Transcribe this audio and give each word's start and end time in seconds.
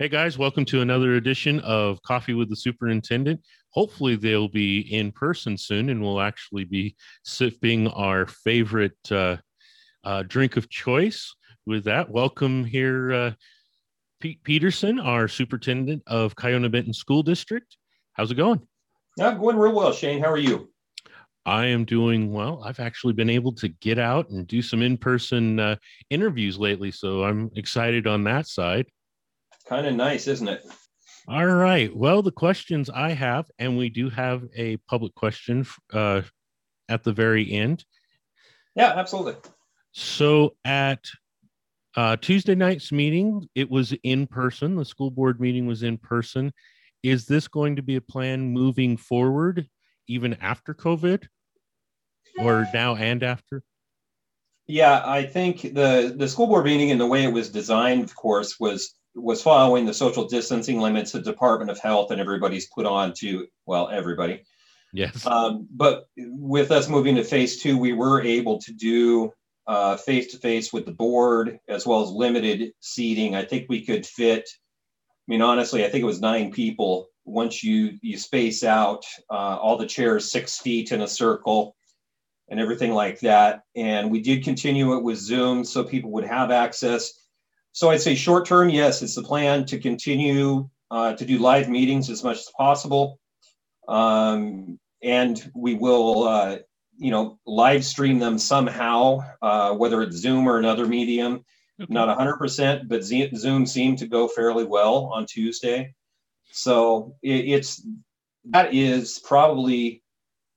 Hey 0.00 0.08
guys, 0.08 0.38
welcome 0.38 0.64
to 0.64 0.80
another 0.80 1.16
edition 1.16 1.60
of 1.60 2.00
Coffee 2.00 2.32
with 2.32 2.48
the 2.48 2.56
Superintendent. 2.56 3.38
Hopefully, 3.74 4.16
they'll 4.16 4.48
be 4.48 4.80
in 4.80 5.12
person 5.12 5.58
soon 5.58 5.90
and 5.90 6.00
we'll 6.00 6.22
actually 6.22 6.64
be 6.64 6.96
sipping 7.22 7.86
our 7.88 8.26
favorite 8.26 8.96
uh, 9.10 9.36
uh, 10.02 10.22
drink 10.22 10.56
of 10.56 10.70
choice. 10.70 11.34
With 11.66 11.84
that, 11.84 12.08
welcome 12.08 12.64
here, 12.64 13.12
uh, 13.12 13.32
Pete 14.20 14.42
Peterson, 14.42 14.98
our 14.98 15.28
superintendent 15.28 16.02
of 16.06 16.34
Kiona 16.34 16.72
Benton 16.72 16.94
School 16.94 17.22
District. 17.22 17.76
How's 18.14 18.30
it 18.30 18.36
going? 18.36 18.66
Yeah, 19.18 19.34
going 19.34 19.58
real 19.58 19.74
well, 19.74 19.92
Shane. 19.92 20.22
How 20.22 20.32
are 20.32 20.38
you? 20.38 20.72
I 21.44 21.66
am 21.66 21.84
doing 21.84 22.32
well. 22.32 22.62
I've 22.64 22.80
actually 22.80 23.12
been 23.12 23.28
able 23.28 23.52
to 23.56 23.68
get 23.68 23.98
out 23.98 24.30
and 24.30 24.46
do 24.46 24.62
some 24.62 24.80
in 24.80 24.96
person 24.96 25.60
uh, 25.60 25.76
interviews 26.08 26.58
lately, 26.58 26.90
so 26.90 27.22
I'm 27.22 27.50
excited 27.54 28.06
on 28.06 28.24
that 28.24 28.46
side. 28.46 28.86
Kind 29.70 29.86
of 29.86 29.94
nice, 29.94 30.26
isn't 30.26 30.48
it? 30.48 30.66
All 31.28 31.46
right. 31.46 31.96
Well, 31.96 32.22
the 32.22 32.32
questions 32.32 32.90
I 32.90 33.10
have, 33.10 33.48
and 33.56 33.78
we 33.78 33.88
do 33.88 34.10
have 34.10 34.42
a 34.56 34.78
public 34.78 35.14
question 35.14 35.64
uh, 35.92 36.22
at 36.88 37.04
the 37.04 37.12
very 37.12 37.52
end. 37.52 37.84
Yeah, 38.74 38.92
absolutely. 38.96 39.36
So 39.92 40.56
at 40.64 41.04
uh, 41.96 42.16
Tuesday 42.16 42.56
night's 42.56 42.90
meeting, 42.90 43.48
it 43.54 43.70
was 43.70 43.94
in 44.02 44.26
person. 44.26 44.74
The 44.74 44.84
school 44.84 45.12
board 45.12 45.40
meeting 45.40 45.68
was 45.68 45.84
in 45.84 45.98
person. 45.98 46.52
Is 47.04 47.26
this 47.26 47.46
going 47.46 47.76
to 47.76 47.82
be 47.82 47.94
a 47.94 48.00
plan 48.00 48.50
moving 48.50 48.96
forward, 48.96 49.68
even 50.08 50.34
after 50.40 50.74
COVID, 50.74 51.28
or 52.40 52.66
now 52.74 52.96
and 52.96 53.22
after? 53.22 53.62
Yeah, 54.66 55.00
I 55.04 55.26
think 55.26 55.62
the 55.62 56.12
the 56.16 56.26
school 56.26 56.48
board 56.48 56.64
meeting 56.64 56.90
and 56.90 57.00
the 57.00 57.06
way 57.06 57.22
it 57.22 57.32
was 57.32 57.50
designed, 57.50 58.02
of 58.02 58.16
course, 58.16 58.58
was 58.58 58.96
was 59.14 59.42
following 59.42 59.86
the 59.86 59.94
social 59.94 60.26
distancing 60.26 60.80
limits 60.80 61.12
the 61.12 61.20
Department 61.20 61.70
of 61.70 61.78
Health 61.78 62.10
and 62.10 62.20
everybody's 62.20 62.68
put 62.68 62.86
on 62.86 63.12
to, 63.14 63.46
well, 63.66 63.88
everybody. 63.88 64.42
Yes. 64.92 65.26
Um, 65.26 65.68
but 65.70 66.06
with 66.16 66.70
us 66.70 66.88
moving 66.88 67.16
to 67.16 67.24
phase 67.24 67.62
two, 67.62 67.78
we 67.78 67.92
were 67.92 68.22
able 68.22 68.60
to 68.60 68.72
do 68.72 69.32
face 70.04 70.32
to 70.32 70.38
face 70.38 70.72
with 70.72 70.84
the 70.84 70.92
board 70.92 71.60
as 71.68 71.86
well 71.86 72.02
as 72.02 72.10
limited 72.10 72.72
seating. 72.80 73.36
I 73.36 73.44
think 73.44 73.66
we 73.68 73.84
could 73.84 74.04
fit, 74.04 74.48
I 74.48 75.26
mean, 75.28 75.42
honestly, 75.42 75.84
I 75.84 75.88
think 75.88 76.02
it 76.02 76.06
was 76.06 76.20
nine 76.20 76.50
people. 76.50 77.08
Once 77.24 77.62
you 77.62 77.98
you 78.02 78.18
space 78.18 78.64
out 78.64 79.04
uh, 79.30 79.58
all 79.62 79.76
the 79.76 79.86
chairs 79.86 80.32
six 80.32 80.58
feet 80.58 80.90
in 80.90 81.02
a 81.02 81.06
circle 81.06 81.76
and 82.48 82.58
everything 82.58 82.92
like 82.92 83.20
that. 83.20 83.62
And 83.76 84.10
we 84.10 84.20
did 84.20 84.42
continue 84.42 84.96
it 84.96 85.04
with 85.04 85.18
Zoom 85.18 85.64
so 85.64 85.84
people 85.84 86.10
would 86.12 86.24
have 86.24 86.50
access 86.50 87.12
so 87.72 87.90
I'd 87.90 88.00
say 88.00 88.14
short 88.14 88.46
term, 88.46 88.68
yes, 88.70 89.02
it's 89.02 89.14
the 89.14 89.22
plan 89.22 89.64
to 89.66 89.78
continue 89.78 90.68
uh, 90.90 91.14
to 91.14 91.24
do 91.24 91.38
live 91.38 91.68
meetings 91.68 92.10
as 92.10 92.24
much 92.24 92.38
as 92.38 92.48
possible. 92.56 93.18
Um, 93.88 94.78
and 95.02 95.50
we 95.54 95.74
will, 95.74 96.24
uh, 96.24 96.58
you 96.98 97.10
know, 97.10 97.38
live 97.46 97.84
stream 97.84 98.18
them 98.18 98.38
somehow, 98.38 99.20
uh, 99.40 99.74
whether 99.74 100.02
it's 100.02 100.16
Zoom 100.16 100.48
or 100.48 100.58
another 100.58 100.86
medium. 100.86 101.44
Okay. 101.80 101.92
Not 101.94 102.16
100%, 102.18 102.88
but 102.88 103.04
Zoom 103.04 103.64
seemed 103.64 103.98
to 103.98 104.06
go 104.06 104.28
fairly 104.28 104.64
well 104.64 105.06
on 105.14 105.24
Tuesday. 105.24 105.94
So 106.52 107.14
it, 107.22 107.48
it's 107.48 107.86
that 108.50 108.74
is 108.74 109.18
probably 109.20 110.02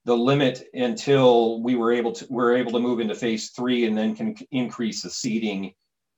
the 0.06 0.18
limit 0.18 0.68
until 0.74 1.62
we 1.62 1.76
were 1.76 1.94
able 1.94 2.12
to 2.12 2.28
we're 2.30 2.58
able 2.58 2.74
to 2.74 2.80
move 2.80 3.00
into 3.00 3.16
phase 3.16 3.52
three 3.52 3.86
and 3.86 3.98
then 3.98 4.16
can 4.16 4.36
increase 4.52 5.02
the 5.02 5.10
seating 5.10 5.74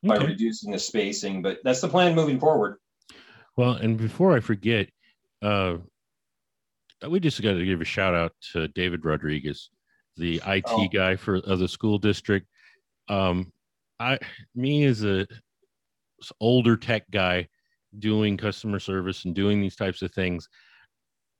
by 0.05 0.17
reducing 0.17 0.71
the 0.71 0.79
spacing. 0.79 1.41
But 1.41 1.59
that's 1.63 1.81
the 1.81 1.87
plan 1.87 2.15
moving 2.15 2.39
forward. 2.39 2.77
Well, 3.57 3.73
and 3.73 3.97
before 3.97 4.35
I 4.35 4.39
forget, 4.39 4.89
uh, 5.41 5.77
we 7.07 7.19
just 7.19 7.41
got 7.41 7.53
to 7.53 7.65
give 7.65 7.81
a 7.81 7.85
shout 7.85 8.15
out 8.15 8.33
to 8.53 8.67
David 8.69 9.05
Rodriguez, 9.05 9.69
the 10.17 10.41
IT 10.45 10.65
oh. 10.67 10.87
guy 10.87 11.15
for 11.15 11.35
of 11.35 11.59
the 11.59 11.67
school 11.67 11.97
district. 11.97 12.47
Um, 13.07 13.51
I, 13.99 14.19
me 14.55 14.85
as 14.85 15.03
a 15.03 15.27
older 16.39 16.75
tech 16.75 17.09
guy 17.11 17.47
doing 17.99 18.37
customer 18.37 18.79
service 18.79 19.25
and 19.25 19.35
doing 19.35 19.61
these 19.61 19.75
types 19.75 20.01
of 20.01 20.11
things, 20.13 20.49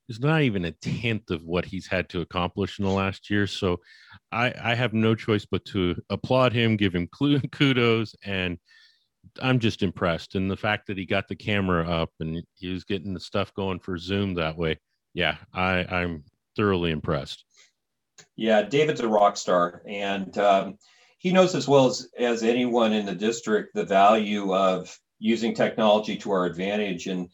is 0.08 0.20
not 0.20 0.42
even 0.42 0.66
a 0.66 0.72
tenth 0.72 1.32
of 1.32 1.44
what 1.44 1.66
he's 1.66 1.88
had 1.88 2.10
to 2.10 2.22
accomplish 2.22 2.80
in 2.80 2.86
the 2.86 2.92
last 2.92 3.30
year. 3.30 3.48
So 3.48 3.80
I, 4.32 4.54
I 4.62 4.76
have 4.76 4.94
no 4.94 5.16
choice 5.16 5.46
but 5.46 5.66
to 5.66 5.96
applaud 6.10 6.54
him, 6.54 6.78
give 6.78 6.94
him 6.94 7.08
kudos, 7.52 8.16
and 8.24 8.58
I'm 9.42 9.60
just 9.60 9.82
impressed. 9.82 10.36
And 10.36 10.50
the 10.50 10.58
fact 10.58 10.88
that 10.88 10.98
he 10.98 11.06
got 11.06 11.28
the 11.28 11.36
camera 11.36 11.90
up 11.90 12.12
and 12.20 12.44
he 12.54 12.70
was 12.70 12.84
getting 12.84 13.14
the 13.14 13.20
stuff 13.20 13.54
going 13.54 13.80
for 13.80 13.98
Zoom 13.98 14.36
that 14.36 14.58
way, 14.58 14.80
yeah, 15.14 15.38
I, 15.54 15.86
I'm 15.86 16.24
thoroughly 16.56 16.92
impressed. 16.92 17.44
Yeah, 18.36 18.62
David's 18.62 19.02
a 19.02 19.08
rock 19.08 19.38
star, 19.38 19.82
and 19.88 20.38
um, 20.38 20.78
he 21.18 21.32
knows 21.32 21.56
as 21.56 21.68
well 21.68 21.88
as, 21.88 22.08
as 22.18 22.44
anyone 22.44 22.94
in 22.94 23.06
the 23.06 23.16
district 23.16 23.74
the 23.74 23.86
value 23.86 24.54
of 24.54 24.98
using 25.20 25.54
technology 25.54 26.18
to 26.18 26.32
our 26.32 26.46
advantage. 26.46 27.08
And 27.08 27.30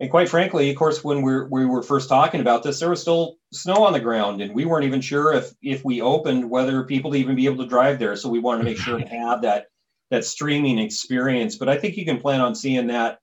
and 0.00 0.10
quite 0.10 0.28
frankly, 0.28 0.70
of 0.70 0.76
course, 0.76 1.04
when 1.04 1.22
we 1.22 1.42
we 1.44 1.66
were 1.66 1.82
first 1.82 2.08
talking 2.08 2.40
about 2.40 2.62
this, 2.62 2.80
there 2.80 2.90
was 2.90 3.00
still 3.00 3.36
snow 3.52 3.84
on 3.84 3.92
the 3.92 4.00
ground, 4.00 4.42
and 4.42 4.54
we 4.54 4.64
weren't 4.64 4.86
even 4.86 5.00
sure 5.00 5.32
if 5.32 5.52
if 5.62 5.84
we 5.84 6.00
opened 6.00 6.50
whether 6.50 6.82
people 6.84 7.10
would 7.10 7.20
even 7.20 7.36
be 7.36 7.46
able 7.46 7.62
to 7.62 7.68
drive 7.68 7.98
there. 7.98 8.16
So 8.16 8.28
we 8.28 8.40
wanted 8.40 8.58
to 8.58 8.64
make 8.64 8.78
sure 8.78 8.98
to 8.98 9.06
have 9.06 9.42
that 9.42 9.66
that 10.10 10.24
streaming 10.24 10.78
experience. 10.78 11.56
But 11.56 11.68
I 11.68 11.78
think 11.78 11.96
you 11.96 12.04
can 12.04 12.20
plan 12.20 12.40
on 12.40 12.54
seeing 12.54 12.88
that 12.88 13.20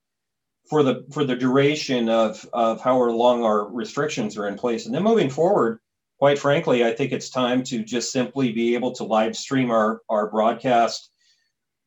for 0.69 0.81
the 0.81 1.05
for 1.11 1.25
the 1.25 1.35
duration 1.35 2.07
of 2.07 2.47
of 2.53 2.79
however 2.79 3.11
long 3.11 3.43
our 3.43 3.67
restrictions 3.67 4.37
are 4.37 4.47
in 4.47 4.55
place, 4.55 4.85
and 4.85 4.95
then 4.95 5.03
moving 5.03 5.29
forward. 5.29 5.79
Quite 6.19 6.39
frankly, 6.39 6.85
I 6.85 6.93
think 6.93 7.11
it's 7.11 7.31
time 7.31 7.63
to 7.63 7.83
just 7.83 8.11
simply 8.11 8.51
be 8.51 8.75
able 8.75 8.93
to 8.93 9.03
live 9.03 9.35
stream 9.35 9.71
our 9.71 10.01
our 10.07 10.29
broadcast, 10.29 11.09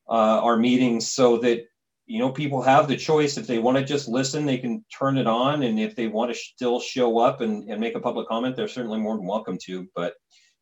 uh, 0.08 0.40
our 0.42 0.58
meetings, 0.58 1.10
so 1.10 1.38
that 1.38 1.64
you 2.06 2.18
know, 2.18 2.30
people 2.30 2.60
have 2.62 2.86
the 2.86 2.96
choice. 2.96 3.36
If 3.38 3.46
they 3.46 3.58
want 3.58 3.78
to 3.78 3.84
just 3.84 4.08
listen, 4.08 4.44
they 4.44 4.58
can 4.58 4.84
turn 4.96 5.16
it 5.16 5.26
on. 5.26 5.62
And 5.62 5.80
if 5.80 5.96
they 5.96 6.06
want 6.06 6.32
to 6.32 6.38
still 6.38 6.80
show 6.80 7.18
up 7.18 7.40
and, 7.40 7.68
and 7.70 7.80
make 7.80 7.94
a 7.94 8.00
public 8.00 8.28
comment, 8.28 8.56
they're 8.56 8.68
certainly 8.68 8.98
more 8.98 9.16
than 9.16 9.26
welcome 9.26 9.58
to. 9.64 9.88
But 9.94 10.14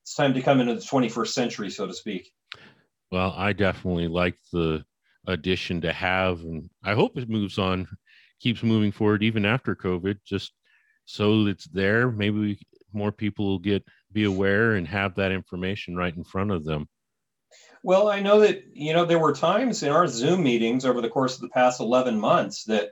it's 0.03 0.15
time 0.15 0.35
to 0.35 0.43
come 0.43 0.61
into 0.61 0.75
the 0.75 0.81
21st 0.81 1.29
century, 1.29 1.71
so 1.71 1.87
to 1.87 1.95
speak. 1.95 2.31
Well, 3.11 3.35
I 3.37 3.53
definitely 3.53 4.09
like 4.09 4.37
the 4.53 4.85
addition 5.27 5.81
to 5.83 5.93
have, 5.93 6.41
and 6.41 6.71
I 6.85 6.95
hope 6.95 7.19
it 7.19 7.29
moves 7.29 7.59
on, 7.59 7.87
keeps 8.41 8.63
moving 8.63 8.93
forward 8.93 9.23
even 9.23 9.45
after 9.45 9.75
COVID, 9.75 10.19
just 10.25 10.53
so 11.05 11.47
it's 11.47 11.67
there. 11.67 12.11
Maybe 12.11 12.59
more 12.93 13.13
people 13.13 13.47
will 13.47 13.59
get 13.59 13.85
be 14.13 14.25
aware 14.25 14.75
and 14.75 14.87
have 14.87 15.15
that 15.17 15.33
information 15.33 15.97
right 15.97 16.17
in 16.17 16.25
front 16.25 16.51
of 16.51 16.65
them. 16.65 16.89
Well, 17.85 18.09
I 18.09 18.21
know 18.21 18.41
that, 18.41 18.65
you 18.75 18.93
know, 18.93 19.05
there 19.05 19.19
were 19.19 19.33
times 19.33 19.83
in 19.83 19.91
our 19.91 20.07
Zoom 20.07 20.43
meetings 20.43 20.85
over 20.85 21.01
the 21.01 21.09
course 21.09 21.35
of 21.35 21.41
the 21.41 21.49
past 21.49 21.81
11 21.81 22.19
months 22.19 22.65
that, 22.65 22.91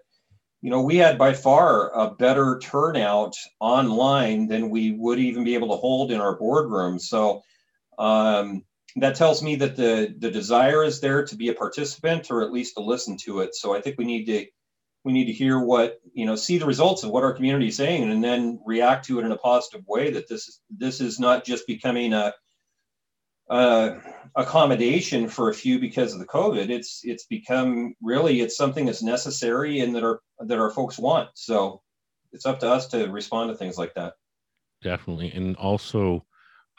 you 0.62 0.70
know, 0.70 0.82
we 0.82 0.96
had 0.96 1.16
by 1.16 1.32
far 1.32 1.90
a 1.92 2.10
better 2.10 2.58
turnout 2.62 3.34
online 3.60 4.48
than 4.48 4.68
we 4.68 4.92
would 4.92 5.18
even 5.18 5.44
be 5.44 5.54
able 5.54 5.68
to 5.68 5.76
hold 5.76 6.10
in 6.10 6.20
our 6.20 6.36
boardroom. 6.36 6.98
So 6.98 7.42
um, 7.98 8.64
that 8.96 9.14
tells 9.14 9.42
me 9.42 9.56
that 9.56 9.76
the 9.76 10.14
the 10.18 10.30
desire 10.30 10.82
is 10.82 11.00
there 11.00 11.24
to 11.24 11.36
be 11.36 11.48
a 11.48 11.54
participant 11.54 12.30
or 12.30 12.42
at 12.42 12.52
least 12.52 12.74
to 12.74 12.82
listen 12.82 13.16
to 13.18 13.40
it. 13.40 13.54
So 13.54 13.74
I 13.74 13.80
think 13.80 13.96
we 13.96 14.04
need 14.04 14.24
to 14.26 14.46
we 15.04 15.12
need 15.12 15.26
to 15.26 15.32
hear 15.32 15.58
what 15.58 16.00
you 16.12 16.26
know 16.26 16.34
see 16.34 16.58
the 16.58 16.66
results 16.66 17.04
of 17.04 17.10
what 17.10 17.22
our 17.22 17.32
community 17.32 17.68
is 17.68 17.76
saying 17.76 18.10
and 18.10 18.22
then 18.22 18.60
react 18.66 19.06
to 19.06 19.18
it 19.20 19.24
in 19.24 19.32
a 19.32 19.38
positive 19.38 19.86
way 19.86 20.10
that 20.10 20.28
this 20.28 20.48
is 20.48 20.60
this 20.70 21.00
is 21.00 21.20
not 21.20 21.44
just 21.44 21.66
becoming 21.66 22.12
a 22.12 22.34
uh, 23.50 23.98
accommodation 24.36 25.28
for 25.28 25.50
a 25.50 25.54
few 25.54 25.78
because 25.78 26.14
of 26.14 26.20
the 26.20 26.26
COVID. 26.26 26.70
It's 26.70 27.00
it's 27.02 27.26
become 27.26 27.94
really 28.00 28.40
it's 28.40 28.56
something 28.56 28.86
that's 28.86 29.02
necessary 29.02 29.80
and 29.80 29.94
that 29.94 30.04
our 30.04 30.20
that 30.38 30.58
our 30.58 30.70
folks 30.70 30.98
want. 30.98 31.28
So 31.34 31.82
it's 32.32 32.46
up 32.46 32.60
to 32.60 32.70
us 32.70 32.86
to 32.88 33.08
respond 33.08 33.50
to 33.50 33.56
things 33.56 33.76
like 33.76 33.92
that. 33.94 34.14
Definitely, 34.82 35.32
and 35.32 35.56
also 35.56 36.24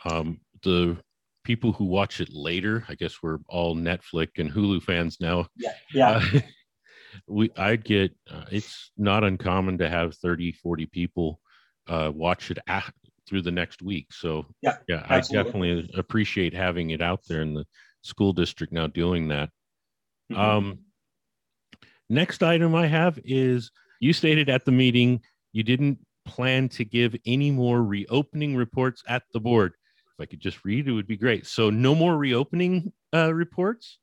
um, 0.05 0.39
the 0.63 0.97
people 1.43 1.73
who 1.73 1.85
watch 1.85 2.21
it 2.21 2.29
later. 2.31 2.85
I 2.87 2.95
guess 2.95 3.21
we're 3.21 3.39
all 3.47 3.75
Netflix 3.75 4.29
and 4.37 4.51
Hulu 4.51 4.81
fans 4.81 5.17
now. 5.19 5.47
Yeah, 5.57 5.73
yeah. 5.93 6.21
Uh, 6.33 6.39
we 7.27 7.51
I'd 7.57 7.83
get 7.83 8.15
uh, 8.31 8.45
it's 8.49 8.91
not 8.97 9.25
uncommon 9.25 9.77
to 9.79 9.89
have 9.89 10.15
30 10.15 10.53
40 10.53 10.85
people 10.85 11.39
uh, 11.87 12.11
watch 12.13 12.49
it 12.49 12.59
through 13.31 13.41
the 13.41 13.51
next 13.51 13.81
week. 13.81 14.07
So 14.11 14.45
yeah, 14.61 14.75
yeah, 14.89 15.05
absolutely. 15.09 15.39
I 15.39 15.43
definitely 15.43 15.91
appreciate 15.97 16.53
having 16.53 16.89
it 16.89 17.01
out 17.01 17.21
there 17.29 17.41
in 17.41 17.53
the 17.53 17.65
school 18.01 18.33
district 18.33 18.73
now 18.73 18.87
doing 18.87 19.29
that. 19.29 19.49
Mm-hmm. 20.29 20.41
Um, 20.41 20.79
next 22.09 22.43
item 22.43 22.75
I 22.75 22.87
have 22.87 23.17
is 23.23 23.71
you 24.01 24.11
stated 24.11 24.49
at 24.49 24.65
the 24.65 24.73
meeting 24.73 25.21
you 25.53 25.63
didn't 25.63 25.99
plan 26.25 26.67
to 26.69 26.83
give 26.83 27.15
any 27.25 27.51
more 27.51 27.81
reopening 27.81 28.57
reports 28.57 29.01
at 29.07 29.23
the 29.33 29.39
board. 29.39 29.75
If 29.95 30.23
I 30.23 30.25
could 30.25 30.41
just 30.41 30.65
read, 30.65 30.89
it 30.89 30.91
would 30.91 31.07
be 31.07 31.17
great. 31.17 31.47
So 31.47 31.69
no 31.69 31.95
more 31.95 32.17
reopening 32.17 32.91
uh, 33.13 33.33
reports. 33.33 33.97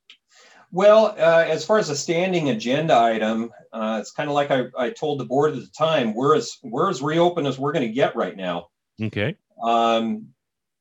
Well, 0.73 1.15
uh, 1.19 1.45
as 1.47 1.67
far 1.67 1.79
as 1.79 1.91
a 1.91 1.97
standing 1.97 2.49
agenda 2.49 2.97
item, 2.97 3.51
uh, 3.75 3.99
it's 4.01 4.11
kind 4.11 4.31
of 4.31 4.35
like 4.35 4.51
I, 4.51 4.67
I 4.79 4.91
told 4.91 5.21
the 5.21 5.25
board 5.27 5.55
at 5.55 5.61
the 5.61 5.71
time. 5.77 6.15
We're 6.15 6.35
as 6.35 6.57
we're 6.63 6.89
as 6.89 7.03
reopened 7.03 7.47
as 7.47 7.59
we're 7.59 7.73
going 7.73 7.87
to 7.87 7.93
get 7.93 8.17
right 8.17 8.37
now. 8.37 8.69
Okay. 9.01 9.37
Um, 9.63 10.29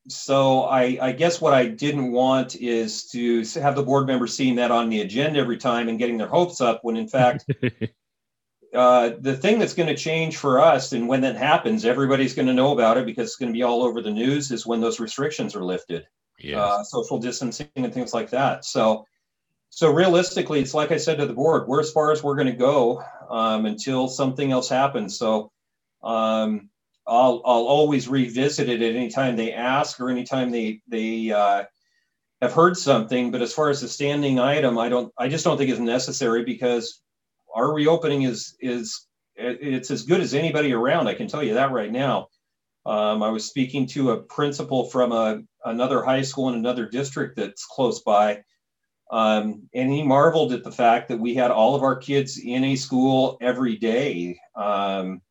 so 0.09 0.63
I, 0.63 0.97
I 1.01 1.11
guess 1.11 1.41
what 1.41 1.53
I 1.53 1.67
didn't 1.67 2.11
want 2.11 2.55
is 2.55 3.07
to 3.09 3.43
have 3.59 3.75
the 3.75 3.83
board 3.83 4.07
members 4.07 4.35
seeing 4.35 4.55
that 4.55 4.71
on 4.71 4.89
the 4.89 5.01
agenda 5.01 5.39
every 5.39 5.57
time 5.57 5.89
and 5.89 5.99
getting 5.99 6.17
their 6.17 6.27
hopes 6.27 6.61
up 6.61 6.79
when 6.83 6.95
in 6.95 7.07
fact 7.07 7.45
uh, 8.73 9.11
the 9.19 9.35
thing 9.35 9.59
that's 9.59 9.73
going 9.73 9.87
to 9.87 9.95
change 9.95 10.37
for 10.37 10.61
us 10.61 10.93
and 10.93 11.07
when 11.07 11.21
that 11.21 11.35
happens 11.35 11.83
everybody's 11.83 12.33
going 12.33 12.47
to 12.47 12.53
know 12.53 12.71
about 12.71 12.97
it 12.97 13.05
because 13.05 13.27
it's 13.27 13.35
going 13.35 13.51
to 13.51 13.57
be 13.57 13.63
all 13.63 13.83
over 13.83 14.01
the 14.01 14.11
news 14.11 14.51
is 14.51 14.65
when 14.65 14.79
those 14.79 14.99
restrictions 14.99 15.55
are 15.55 15.63
lifted 15.63 16.07
yes. 16.39 16.57
uh, 16.57 16.83
social 16.83 17.19
distancing 17.19 17.67
and 17.75 17.93
things 17.93 18.13
like 18.13 18.29
that 18.29 18.63
so 18.63 19.05
so 19.69 19.91
realistically 19.91 20.61
it's 20.61 20.73
like 20.73 20.91
i 20.91 20.97
said 20.97 21.17
to 21.17 21.25
the 21.25 21.33
board 21.33 21.67
we're 21.67 21.81
as 21.81 21.91
far 21.91 22.11
as 22.11 22.23
we're 22.23 22.35
going 22.35 22.47
to 22.47 22.53
go 22.53 23.03
um, 23.29 23.65
until 23.65 24.07
something 24.07 24.53
else 24.53 24.69
happens 24.69 25.17
so 25.17 25.51
um, 26.01 26.69
I'll 27.07 27.41
I'll 27.45 27.65
always 27.65 28.07
revisit 28.07 28.69
it 28.69 28.81
at 28.81 28.95
any 28.95 29.09
time 29.09 29.35
they 29.35 29.53
ask 29.53 29.99
or 29.99 30.09
anytime 30.09 30.51
they 30.51 30.81
they 30.87 31.31
uh, 31.31 31.63
have 32.41 32.53
heard 32.53 32.77
something. 32.77 33.31
But 33.31 33.41
as 33.41 33.53
far 33.53 33.69
as 33.69 33.81
the 33.81 33.87
standing 33.87 34.39
item, 34.39 34.77
I 34.77 34.89
don't 34.89 35.13
I 35.17 35.29
just 35.29 35.45
don't 35.45 35.57
think 35.57 35.71
it's 35.71 35.79
necessary 35.79 36.43
because 36.43 37.01
our 37.55 37.73
reopening 37.73 38.23
is 38.23 38.55
is 38.59 39.07
it's 39.35 39.91
as 39.91 40.03
good 40.03 40.19
as 40.21 40.33
anybody 40.33 40.73
around. 40.73 41.07
I 41.07 41.13
can 41.13 41.27
tell 41.27 41.43
you 41.43 41.53
that 41.53 41.71
right 41.71 41.91
now. 41.91 42.27
Um, 42.85 43.21
I 43.21 43.29
was 43.29 43.45
speaking 43.45 43.85
to 43.87 44.11
a 44.11 44.21
principal 44.21 44.89
from 44.89 45.11
a 45.11 45.41
another 45.65 46.03
high 46.03 46.21
school 46.21 46.49
in 46.49 46.55
another 46.55 46.87
district 46.87 47.37
that's 47.37 47.65
close 47.65 48.01
by. 48.01 48.43
Um, 49.09 49.69
and 49.73 49.89
he 49.91 50.03
marveled 50.03 50.51
at 50.51 50.63
the 50.65 50.71
fact 50.71 51.07
that 51.07 51.19
we 51.19 51.33
had 51.33 51.51
all 51.51 51.75
of 51.75 51.83
our 51.83 51.95
kids 51.95 52.37
in 52.37 52.63
a 52.65 52.75
school 52.75 53.37
every 53.39 53.77
day. 53.77 54.37
Um, 54.55 55.21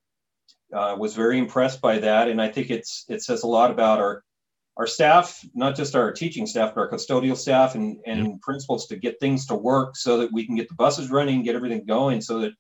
uh, 0.74 0.96
was 0.98 1.14
very 1.14 1.38
impressed 1.38 1.80
by 1.80 1.98
that, 1.98 2.28
and 2.28 2.40
I 2.40 2.48
think 2.48 2.70
it's 2.70 3.04
it 3.08 3.22
says 3.22 3.42
a 3.42 3.48
lot 3.48 3.70
about 3.70 3.98
our 3.98 4.22
our 4.76 4.86
staff, 4.86 5.40
not 5.54 5.74
just 5.74 5.96
our 5.96 6.12
teaching 6.12 6.46
staff, 6.46 6.74
but 6.74 6.80
our 6.82 6.90
custodial 6.90 7.36
staff 7.36 7.74
and 7.74 7.98
and 8.06 8.26
mm-hmm. 8.26 8.36
principals 8.42 8.86
to 8.88 8.96
get 8.96 9.20
things 9.20 9.46
to 9.46 9.54
work 9.54 9.96
so 9.96 10.18
that 10.18 10.32
we 10.32 10.46
can 10.46 10.56
get 10.56 10.68
the 10.68 10.74
buses 10.74 11.10
running, 11.10 11.42
get 11.42 11.56
everything 11.56 11.84
going, 11.86 12.20
so 12.20 12.40
that 12.40 12.52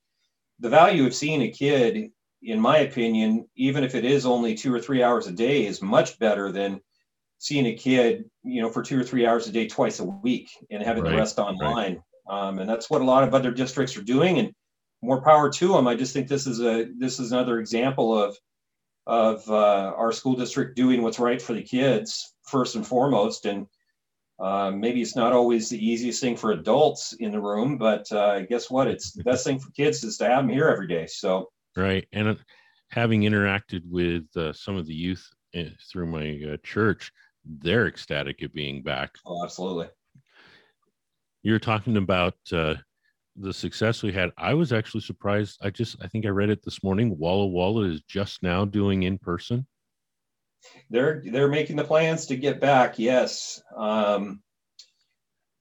the 0.60 0.68
value 0.68 1.06
of 1.06 1.14
seeing 1.14 1.42
a 1.42 1.50
kid, 1.50 2.10
in 2.42 2.60
my 2.60 2.78
opinion, 2.78 3.46
even 3.56 3.84
if 3.84 3.94
it 3.94 4.04
is 4.04 4.24
only 4.24 4.54
two 4.54 4.72
or 4.72 4.80
three 4.80 5.02
hours 5.02 5.26
a 5.26 5.32
day, 5.32 5.66
is 5.66 5.82
much 5.82 6.18
better 6.18 6.50
than 6.50 6.80
seeing 7.38 7.66
a 7.66 7.74
kid, 7.74 8.24
you 8.42 8.62
know, 8.62 8.70
for 8.70 8.82
two 8.82 8.98
or 8.98 9.04
three 9.04 9.26
hours 9.26 9.46
a 9.46 9.52
day 9.52 9.66
twice 9.66 10.00
a 10.00 10.04
week 10.04 10.48
and 10.70 10.82
having 10.82 11.02
right, 11.02 11.10
the 11.10 11.16
rest 11.16 11.38
online. 11.38 12.00
Right. 12.28 12.48
Um, 12.48 12.58
and 12.58 12.68
that's 12.68 12.88
what 12.88 13.02
a 13.02 13.04
lot 13.04 13.24
of 13.24 13.34
other 13.34 13.50
districts 13.50 13.96
are 13.96 14.02
doing. 14.02 14.38
And 14.38 14.52
more 15.02 15.22
power 15.22 15.50
to 15.50 15.68
them. 15.68 15.86
I 15.86 15.94
just 15.94 16.12
think 16.12 16.28
this 16.28 16.46
is 16.46 16.60
a 16.60 16.86
this 16.98 17.20
is 17.20 17.32
another 17.32 17.58
example 17.58 18.16
of 18.16 18.36
of 19.06 19.48
uh, 19.48 19.94
our 19.96 20.12
school 20.12 20.34
district 20.34 20.76
doing 20.76 21.02
what's 21.02 21.18
right 21.18 21.40
for 21.40 21.52
the 21.52 21.62
kids 21.62 22.34
first 22.42 22.74
and 22.74 22.86
foremost. 22.86 23.46
And 23.46 23.66
uh, 24.40 24.70
maybe 24.70 25.00
it's 25.00 25.16
not 25.16 25.32
always 25.32 25.68
the 25.68 25.84
easiest 25.84 26.20
thing 26.20 26.36
for 26.36 26.52
adults 26.52 27.12
in 27.14 27.30
the 27.30 27.40
room, 27.40 27.78
but 27.78 28.10
uh, 28.12 28.42
guess 28.42 28.70
what? 28.70 28.88
It's 28.88 29.12
the 29.12 29.22
best 29.22 29.44
thing 29.44 29.58
for 29.58 29.70
kids 29.70 30.02
is 30.02 30.16
to 30.18 30.26
have 30.26 30.44
them 30.44 30.48
here 30.48 30.68
every 30.68 30.88
day. 30.88 31.06
So 31.06 31.50
right, 31.76 32.06
and 32.12 32.28
uh, 32.28 32.34
having 32.90 33.22
interacted 33.22 33.82
with 33.88 34.24
uh, 34.36 34.52
some 34.52 34.76
of 34.76 34.86
the 34.86 34.94
youth 34.94 35.26
eh, 35.54 35.70
through 35.90 36.06
my 36.06 36.52
uh, 36.52 36.56
church, 36.62 37.12
they're 37.44 37.86
ecstatic 37.86 38.42
at 38.42 38.52
being 38.52 38.82
back. 38.82 39.10
Oh, 39.24 39.44
absolutely. 39.44 39.86
You're 41.42 41.60
talking 41.60 41.96
about 41.96 42.34
the 43.36 43.52
success 43.52 44.02
we 44.02 44.12
had, 44.12 44.30
I 44.36 44.54
was 44.54 44.72
actually 44.72 45.02
surprised. 45.02 45.58
I 45.62 45.70
just, 45.70 45.96
I 46.02 46.08
think 46.08 46.26
I 46.26 46.30
read 46.30 46.50
it 46.50 46.62
this 46.62 46.82
morning. 46.82 47.16
Walla 47.18 47.46
Walla 47.46 47.84
is 47.84 48.00
just 48.02 48.42
now 48.42 48.64
doing 48.64 49.02
in 49.04 49.18
person. 49.18 49.66
They're 50.90 51.22
they're 51.24 51.48
making 51.48 51.76
the 51.76 51.84
plans 51.84 52.26
to 52.26 52.36
get 52.36 52.60
back. 52.60 52.98
Yes, 52.98 53.62
um, 53.76 54.42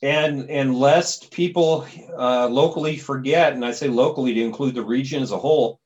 and 0.02 0.50
and 0.50 0.76
lest 0.76 1.32
people 1.32 1.86
uh, 2.18 2.48
locally 2.48 2.98
forget, 2.98 3.54
and 3.54 3.64
I 3.64 3.72
say 3.72 3.88
locally 3.88 4.34
to 4.34 4.42
include 4.42 4.76
the 4.76 4.84
region 4.84 5.22
as 5.22 5.32
a 5.32 5.38
whole. 5.38 5.80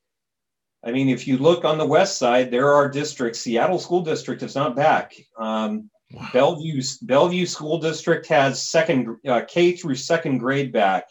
I 0.84 0.92
mean, 0.92 1.10
if 1.10 1.28
you 1.28 1.38
look 1.38 1.66
on 1.66 1.78
the 1.78 1.86
west 1.86 2.18
side, 2.18 2.52
there 2.52 2.74
are 2.74 2.88
districts. 2.90 3.42
Seattle 3.42 3.80
School 3.80 4.02
District 4.02 4.42
is 4.42 4.56
not 4.56 4.76
back. 4.76 5.14
Um, 5.38 5.90
wow. 6.12 6.30
Bellevue 6.32 6.82
Bellevue 7.02 7.46
School 7.46 7.80
District 7.80 8.26
has 8.28 8.70
second 8.70 9.18
uh, 9.28 9.42
K 9.48 9.74
through 9.74 9.96
second 9.96 10.38
grade 10.38 10.72
back. 10.72 11.08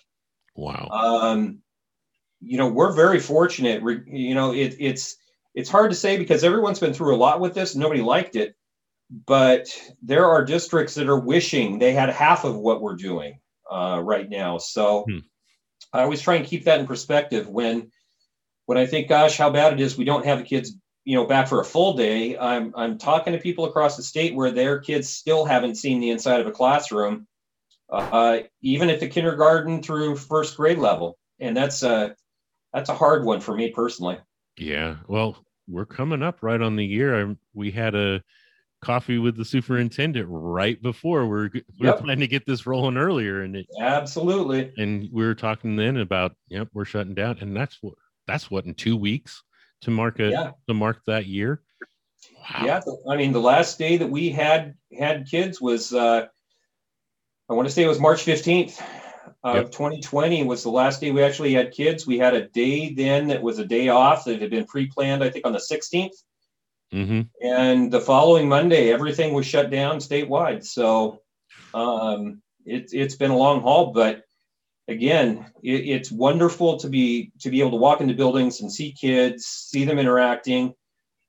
Wow. 0.59 0.89
Um, 0.91 1.61
you 2.41 2.59
know, 2.59 2.67
we're 2.67 2.93
very 2.93 3.21
fortunate. 3.21 3.81
You 4.09 4.35
know, 4.35 4.53
it, 4.53 4.75
it's 4.81 5.17
it's 5.55 5.71
hard 5.71 5.93
to 5.93 5.97
say 5.97 6.19
because 6.19 6.43
everyone's 6.43 6.81
been 6.81 6.93
through 6.93 7.15
a 7.15 7.17
lot 7.17 7.39
with 7.39 7.55
this. 7.55 7.77
Nobody 7.77 8.01
liked 8.01 8.35
it, 8.35 8.57
but 9.25 9.69
there 10.03 10.27
are 10.27 10.45
districts 10.45 10.97
that 10.97 11.09
are 11.09 11.21
wishing 11.21 11.79
they 11.79 11.93
had 11.93 12.11
half 12.11 12.45
of 12.45 12.57
what 12.57 12.83
we're 12.83 12.97
doing 12.97 13.39
uh, 13.71 14.01
right 14.03 14.29
now. 14.29 14.59
So 14.59 15.05
hmm. 15.09 15.19
I 15.93 16.03
always 16.03 16.21
try 16.21 16.35
and 16.35 16.45
keep 16.45 16.65
that 16.65 16.81
in 16.81 16.89
perspective 16.89 17.49
when 17.49 17.93
when 18.67 18.79
I 18.79 18.87
think, 18.87 19.09
gosh, 19.09 19.39
how 19.39 19.51
bad 19.51 19.75
it 19.75 19.81
is 19.81 19.97
we 19.97 20.05
don't 20.05 20.27
have 20.27 20.39
the 20.39 20.45
kids, 20.45 20.75
you 21.05 21.17
know, 21.17 21.25
back 21.25 21.47
for 21.47 21.61
a 21.61 21.65
full 21.65 21.95
day. 21.97 22.37
I'm 22.37 22.73
I'm 22.75 22.99
talking 22.99 23.33
to 23.33 23.39
people 23.39 23.67
across 23.67 23.97
the 23.97 24.03
state 24.03 24.35
where 24.35 24.51
their 24.51 24.81
kids 24.81 25.09
still 25.09 25.45
haven't 25.45 25.77
seen 25.77 26.01
the 26.01 26.11
inside 26.11 26.41
of 26.41 26.49
a 26.49 26.53
classroom 26.53 27.29
uh, 27.91 28.41
even 28.63 28.91
at 28.91 29.01
the 29.01 29.09
kindergarten 29.09 29.83
through 29.83 30.17
first 30.17 30.57
grade 30.57 30.79
level, 30.79 31.19
and 31.41 31.57
that's 31.57 31.83
a 31.83 32.15
that's 32.73 32.91
a 32.91 32.95
hard 32.95 33.25
one 33.25 33.41
for 33.41 33.55
me 33.55 33.71
personally. 33.71 34.19
Yeah, 34.57 34.97
well, 35.07 35.45
we're 35.69 35.87
coming 35.87 36.23
up 36.23 36.43
right 36.43 36.61
on 36.61 36.77
the 36.77 36.85
year. 36.85 37.31
I, 37.31 37.37
we 37.55 37.71
had 37.71 37.95
a 37.95 38.23
coffee 38.81 39.19
with 39.19 39.37
the 39.37 39.45
superintendent 39.45 40.29
right 40.31 40.81
before 40.81 41.27
we're 41.27 41.51
we 41.53 41.65
we're 41.81 41.87
yep. 41.87 41.99
planning 41.99 42.21
to 42.21 42.27
get 42.27 42.47
this 42.47 42.67
rolling 42.67 42.97
earlier, 42.97 43.43
and 43.43 43.57
it 43.57 43.67
absolutely. 43.81 44.73
And 44.77 45.09
we 45.13 45.25
were 45.25 45.35
talking 45.35 45.77
then 45.77 45.99
about 45.99 46.35
yep, 46.49 46.69
we're 46.73 46.85
shutting 46.85 47.15
down, 47.15 47.39
and 47.41 47.57
that's 47.57 47.79
what 47.81 47.95
that's 48.27 48.51
what 48.51 48.67
in 48.67 48.75
two 48.75 48.97
weeks 48.97 49.43
to 49.83 49.91
mark 49.91 50.21
a 50.21 50.31
yeah. 50.31 50.51
to 50.67 50.75
mark 50.75 51.01
that 51.07 51.27
year. 51.27 51.63
Wow. 52.35 52.65
Yeah, 52.65 52.81
I 53.09 53.17
mean 53.17 53.33
the 53.33 53.41
last 53.41 53.79
day 53.79 53.97
that 53.97 54.11
we 54.11 54.31
had 54.31 54.75
had 54.99 55.27
kids 55.31 55.61
was 55.61 55.93
uh, 55.93 56.27
I 57.49 57.55
want 57.55 57.67
to 57.67 57.73
say 57.73 57.83
it 57.83 57.89
was 57.89 58.01
March 58.01 58.25
15th 58.25 58.81
of 59.43 59.55
yep. 59.55 59.71
2020 59.71 60.45
was 60.45 60.63
the 60.63 60.71
last 60.71 61.01
day 61.01 61.11
we 61.11 61.23
actually 61.23 61.55
had 61.55 61.73
kids. 61.73 62.07
We 62.07 62.19
had 62.19 62.35
a 62.35 62.49
day 62.49 62.93
then 62.93 63.29
that 63.29 63.43
was 63.43 63.59
a 63.59 63.65
day 63.65 63.89
off 63.89 64.25
that 64.25 64.43
had 64.43 64.51
been 64.51 64.67
pre-planned, 64.67 65.25
I 65.25 65.31
think 65.31 65.47
on 65.47 65.53
the 65.53 65.59
16th. 65.59 66.11
Mm-hmm. 66.93 67.23
And 67.43 67.91
the 67.91 68.01
following 68.01 68.49
Monday, 68.49 68.93
everything 68.93 69.33
was 69.33 69.47
shut 69.47 69.71
down 69.71 69.99
statewide. 69.99 70.65
So 70.65 71.23
um, 71.73 72.43
it, 72.67 72.91
it's 72.93 73.15
been 73.15 73.31
a 73.31 73.37
long 73.37 73.63
haul, 73.63 73.93
but 73.93 74.25
again, 74.87 75.47
it, 75.63 75.89
it's 75.89 76.11
wonderful 76.11 76.79
to 76.79 76.89
be 76.89 77.33
to 77.41 77.51
be 77.51 77.61
able 77.61 77.73
to 77.73 77.77
walk 77.77 78.01
into 78.01 78.15
buildings 78.15 78.61
and 78.61 78.73
see 78.73 78.93
kids, 78.93 79.47
see 79.47 79.85
them 79.85 79.99
interacting, 79.99 80.75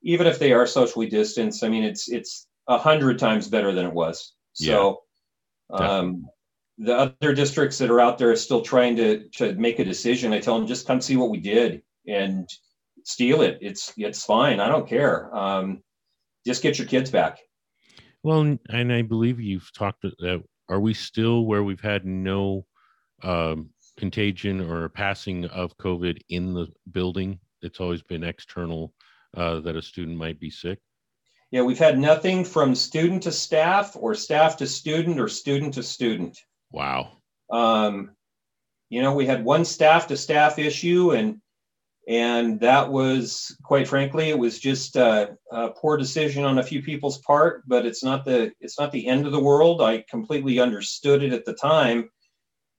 even 0.01 0.27
if 0.27 0.39
they 0.39 0.53
are 0.53 0.65
socially 0.65 1.07
distanced. 1.07 1.63
I 1.63 1.69
mean, 1.69 1.83
it's 1.83 2.09
it's 2.09 2.47
a 2.67 2.77
hundred 2.77 3.19
times 3.19 3.47
better 3.47 3.73
than 3.73 3.85
it 3.85 3.93
was. 3.93 4.33
So 4.53 5.03
um, 5.69 6.25
the 6.77 6.95
other 6.95 7.33
districts 7.33 7.77
that 7.77 7.91
are 7.91 7.99
out 7.99 8.17
there 8.17 8.31
are 8.31 8.35
still 8.35 8.61
trying 8.61 8.95
to, 8.95 9.27
to 9.35 9.53
make 9.55 9.79
a 9.79 9.85
decision. 9.85 10.33
I 10.33 10.39
tell 10.39 10.57
them 10.57 10.67
just 10.67 10.88
come 10.88 11.01
see 11.01 11.17
what 11.17 11.29
we 11.29 11.39
did 11.39 11.81
and 12.07 12.47
steal 13.03 13.41
it. 13.41 13.59
It's 13.61 13.93
it's 13.97 14.23
fine. 14.23 14.59
I 14.59 14.69
don't 14.69 14.88
care. 14.88 15.35
Um, 15.35 15.83
just 16.45 16.63
get 16.63 16.77
your 16.77 16.88
kids 16.88 17.11
back. 17.11 17.39
Well, 18.23 18.57
and 18.69 18.93
I 18.93 19.01
believe 19.01 19.39
you've 19.39 19.71
talked. 19.73 20.05
Uh, 20.05 20.39
are 20.69 20.79
we 20.79 20.93
still 20.93 21.45
where 21.45 21.63
we've 21.63 21.81
had 21.81 22.05
no 22.05 22.65
um, 23.23 23.69
contagion 23.97 24.61
or 24.61 24.89
passing 24.89 25.45
of 25.45 25.77
COVID 25.77 26.19
in 26.29 26.53
the 26.53 26.67
building? 26.91 27.39
It's 27.61 27.79
always 27.79 28.01
been 28.01 28.23
external 28.23 28.93
uh, 29.35 29.59
that 29.61 29.75
a 29.75 29.81
student 29.81 30.17
might 30.17 30.39
be 30.39 30.49
sick. 30.49 30.79
Yeah, 31.51 31.63
we've 31.63 31.79
had 31.79 31.97
nothing 31.97 32.45
from 32.45 32.75
student 32.75 33.23
to 33.23 33.31
staff 33.31 33.95
or 33.99 34.13
staff 34.13 34.57
to 34.57 34.67
student 34.67 35.19
or 35.19 35.27
student 35.27 35.73
to 35.75 35.83
student. 35.83 36.37
Wow. 36.71 37.13
Um, 37.49 38.11
you 38.89 39.01
know, 39.01 39.13
we 39.13 39.25
had 39.25 39.43
one 39.43 39.65
staff 39.65 40.07
to 40.07 40.17
staff 40.17 40.59
issue, 40.59 41.11
and 41.11 41.41
and 42.07 42.59
that 42.59 42.91
was 42.91 43.55
quite 43.63 43.87
frankly, 43.87 44.29
it 44.29 44.37
was 44.37 44.59
just 44.59 44.95
a, 44.95 45.37
a, 45.51 45.69
poor 45.69 45.95
decision 45.95 46.43
on 46.43 46.57
a 46.57 46.63
few 46.63 46.81
people's 46.81 47.19
part. 47.19 47.63
But 47.67 47.85
it's 47.85 48.03
not 48.03 48.25
the 48.25 48.51
it's 48.59 48.79
not 48.79 48.91
the 48.91 49.07
end 49.07 49.25
of 49.25 49.31
the 49.31 49.39
world. 49.39 49.81
I 49.81 50.03
completely 50.09 50.59
understood 50.59 51.23
it 51.23 51.33
at 51.33 51.45
the 51.45 51.53
time 51.53 52.09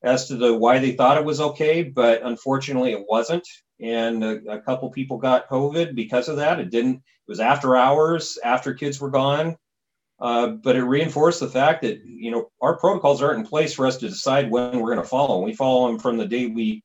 as 0.03 0.29
to 0.29 0.37
the 0.37 0.55
why 0.55 0.79
they 0.79 0.93
thought 0.93 1.19
it 1.19 1.25
was 1.25 1.41
okay, 1.41 1.83
but 1.83 2.23
unfortunately, 2.23 2.93
it 2.93 3.05
wasn't 3.09 3.47
and 3.81 4.23
a, 4.23 4.41
a, 4.51 4.61
couple 4.61 4.91
people 4.91 5.17
got 5.17 5.49
COVID 5.49 5.95
because 5.95 6.29
of 6.29 6.37
that. 6.37 6.61
It 6.61 6.71
didn't. 6.71 6.97
It 6.97 7.29
was 7.29 7.41
after 7.41 7.77
hours, 7.77 8.39
after 8.45 8.75
kids 8.75 9.01
were 9.01 9.11
gone. 9.11 9.57
Uh, 10.21 10.49
but 10.49 10.77
it 10.77 10.85
reinforced 10.85 11.41
the 11.41 11.49
fact 11.49 11.81
that 11.81 12.03
you 12.05 12.31
know 12.31 12.51
our 12.61 12.77
protocols 12.77 13.23
aren't 13.23 13.39
in 13.39 13.47
place 13.47 13.73
for 13.73 13.87
us 13.87 13.97
to 13.97 14.09
decide 14.09 14.51
when 14.51 14.79
we're 14.79 14.95
going 14.95 15.03
to 15.03 15.09
follow. 15.09 15.41
We 15.41 15.55
follow 15.55 15.87
them 15.87 15.99
from 15.99 16.19
the 16.19 16.27
day 16.27 16.47
we, 16.47 16.83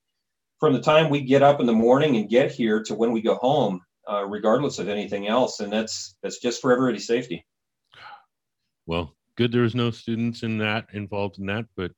from 0.58 0.72
the 0.72 0.80
time 0.80 1.10
we 1.10 1.20
get 1.20 1.42
up 1.42 1.60
in 1.60 1.66
the 1.66 1.72
morning 1.72 2.16
and 2.16 2.30
get 2.30 2.50
here 2.50 2.82
to 2.84 2.94
when 2.94 3.12
we 3.12 3.20
go 3.20 3.34
home, 3.34 3.82
uh, 4.10 4.24
regardless 4.24 4.78
of 4.78 4.88
anything 4.88 5.28
else. 5.28 5.60
And 5.60 5.70
that's 5.70 6.16
that's 6.22 6.38
just 6.38 6.62
for 6.62 6.72
everybody's 6.72 7.06
safety. 7.06 7.44
Well, 8.86 9.14
good. 9.36 9.52
There 9.52 9.62
was 9.62 9.74
no 9.74 9.90
students 9.90 10.42
in 10.42 10.56
that 10.58 10.86
involved 10.94 11.38
in 11.38 11.44
that, 11.46 11.66
but 11.76 11.92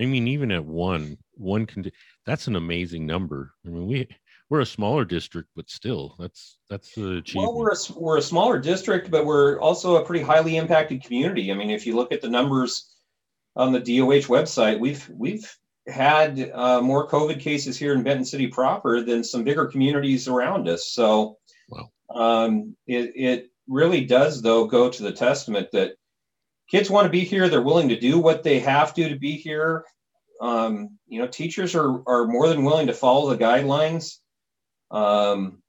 I 0.00 0.06
mean, 0.06 0.26
even 0.28 0.50
at 0.50 0.64
one, 0.64 1.16
one 1.34 1.66
can. 1.66 1.90
That's 2.26 2.46
an 2.46 2.56
amazing 2.56 3.06
number. 3.06 3.52
I 3.64 3.68
mean, 3.68 3.86
we 3.86 4.08
we're 4.50 4.60
a 4.60 4.66
smaller 4.66 5.04
district, 5.04 5.48
but 5.54 5.70
still, 5.70 6.16
that's 6.18 6.58
that's 6.68 6.94
the 6.94 7.18
achievement. 7.18 7.54
Well, 7.54 7.58
we're 7.58 7.72
a, 7.72 7.76
we're 7.96 8.18
a 8.18 8.22
smaller 8.22 8.58
district, 8.58 9.10
but 9.10 9.24
we're 9.24 9.58
also 9.60 9.96
a 9.96 10.04
pretty 10.04 10.24
highly 10.24 10.56
impacted 10.56 11.02
community. 11.04 11.50
I 11.50 11.54
mean, 11.54 11.70
if 11.70 11.86
you 11.86 11.96
look 11.96 12.12
at 12.12 12.20
the 12.20 12.28
numbers 12.28 12.94
on 13.56 13.72
the 13.72 13.80
DOH 13.80 14.28
website, 14.28 14.78
we've 14.78 15.08
we've 15.14 15.50
had 15.86 16.50
uh, 16.54 16.80
more 16.80 17.08
COVID 17.08 17.40
cases 17.40 17.78
here 17.78 17.94
in 17.94 18.02
Benton 18.02 18.24
City 18.24 18.46
proper 18.46 19.00
than 19.00 19.22
some 19.22 19.44
bigger 19.44 19.66
communities 19.66 20.28
around 20.28 20.68
us. 20.68 20.90
So, 20.90 21.38
wow. 21.68 21.90
um, 22.10 22.76
it 22.86 23.12
it 23.14 23.50
really 23.68 24.04
does 24.04 24.42
though 24.42 24.66
go 24.66 24.90
to 24.90 25.02
the 25.02 25.12
testament 25.12 25.68
that 25.72 25.94
kids 26.70 26.90
want 26.90 27.06
to 27.06 27.10
be 27.10 27.24
here. 27.24 27.48
They're 27.48 27.62
willing 27.62 27.88
to 27.88 27.98
do 27.98 28.18
what 28.18 28.42
they 28.42 28.60
have 28.60 28.94
to 28.94 29.08
to 29.08 29.16
be 29.16 29.32
here. 29.32 29.84
Um, 30.40 30.98
you 31.06 31.20
know, 31.20 31.28
teachers 31.28 31.74
are 31.74 32.02
are 32.08 32.26
more 32.26 32.48
than 32.48 32.64
willing 32.64 32.86
to 32.88 32.92
follow 32.92 33.30
the 33.30 33.42
guidelines. 33.42 34.18
Um, 34.90 35.62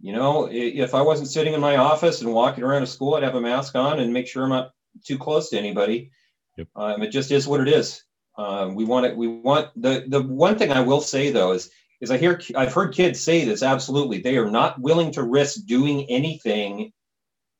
you 0.00 0.12
know, 0.12 0.48
if 0.50 0.94
I 0.94 1.02
wasn't 1.02 1.28
sitting 1.28 1.54
in 1.54 1.60
my 1.60 1.76
office 1.76 2.20
and 2.20 2.32
walking 2.32 2.64
around 2.64 2.82
a 2.82 2.86
school, 2.86 3.14
I'd 3.14 3.22
have 3.22 3.36
a 3.36 3.40
mask 3.40 3.74
on 3.74 4.00
and 4.00 4.12
make 4.12 4.26
sure 4.26 4.44
I'm 4.44 4.50
not 4.50 4.72
too 5.04 5.18
close 5.18 5.50
to 5.50 5.58
anybody. 5.58 6.10
Yep. 6.56 6.68
Um, 6.76 7.02
it 7.02 7.08
just 7.08 7.30
is 7.30 7.48
what 7.48 7.60
it 7.60 7.68
is. 7.68 8.02
Um, 8.36 8.74
we 8.74 8.84
want 8.84 9.06
it. 9.06 9.16
We 9.16 9.28
want 9.28 9.70
the 9.76 10.04
the 10.08 10.22
one 10.22 10.58
thing 10.58 10.72
I 10.72 10.80
will 10.80 11.00
say 11.00 11.30
though 11.30 11.52
is 11.52 11.70
is 12.00 12.10
I 12.10 12.18
hear 12.18 12.40
I've 12.56 12.74
heard 12.74 12.94
kids 12.94 13.20
say 13.20 13.44
this 13.44 13.62
absolutely. 13.62 14.20
They 14.20 14.36
are 14.36 14.50
not 14.50 14.80
willing 14.80 15.12
to 15.12 15.22
risk 15.22 15.64
doing 15.66 16.04
anything 16.10 16.92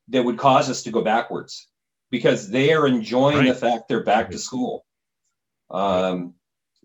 that 0.09 0.23
would 0.23 0.37
cause 0.37 0.69
us 0.69 0.83
to 0.83 0.91
go 0.91 1.01
backwards 1.01 1.67
because 2.11 2.49
they 2.49 2.73
are 2.73 2.87
enjoying 2.87 3.37
right. 3.37 3.47
the 3.47 3.55
fact 3.55 3.87
they're 3.87 4.03
back 4.03 4.31
to 4.31 4.37
school. 4.37 4.85
Um, 5.69 6.35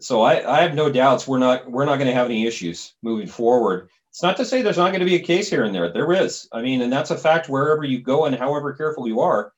so 0.01 0.23
I, 0.23 0.59
I 0.59 0.63
have 0.63 0.75
no 0.75 0.91
doubts 0.91 1.29
we're 1.29 1.39
not 1.39 1.71
we're 1.71 1.85
not 1.85 1.97
going 1.97 2.09
to 2.09 2.15
have 2.15 2.27
any 2.27 2.47
issues 2.47 2.95
moving 3.03 3.27
forward. 3.27 3.91
It's 4.09 4.23
not 4.23 4.37
to 4.39 4.45
say 4.45 4.63
there's 4.63 4.79
not 4.79 4.91
going 4.91 5.01
to 5.01 5.07
be 5.07 5.17
a 5.17 5.21
case 5.21 5.49
here 5.49 5.65
and 5.65 5.75
there. 5.75 5.93
There 5.93 6.13
is. 6.13 6.49
I 6.53 6.63
mean, 6.63 6.81
and 6.81 6.93
that's 6.93 7.11
a 7.11 7.17
fact 7.17 7.49
wherever 7.49 7.85
you 7.85 8.01
go 8.01 8.25
and 8.25 8.35
however 8.35 8.73
careful 8.73 9.07
you 9.07 9.21
are. 9.21 9.53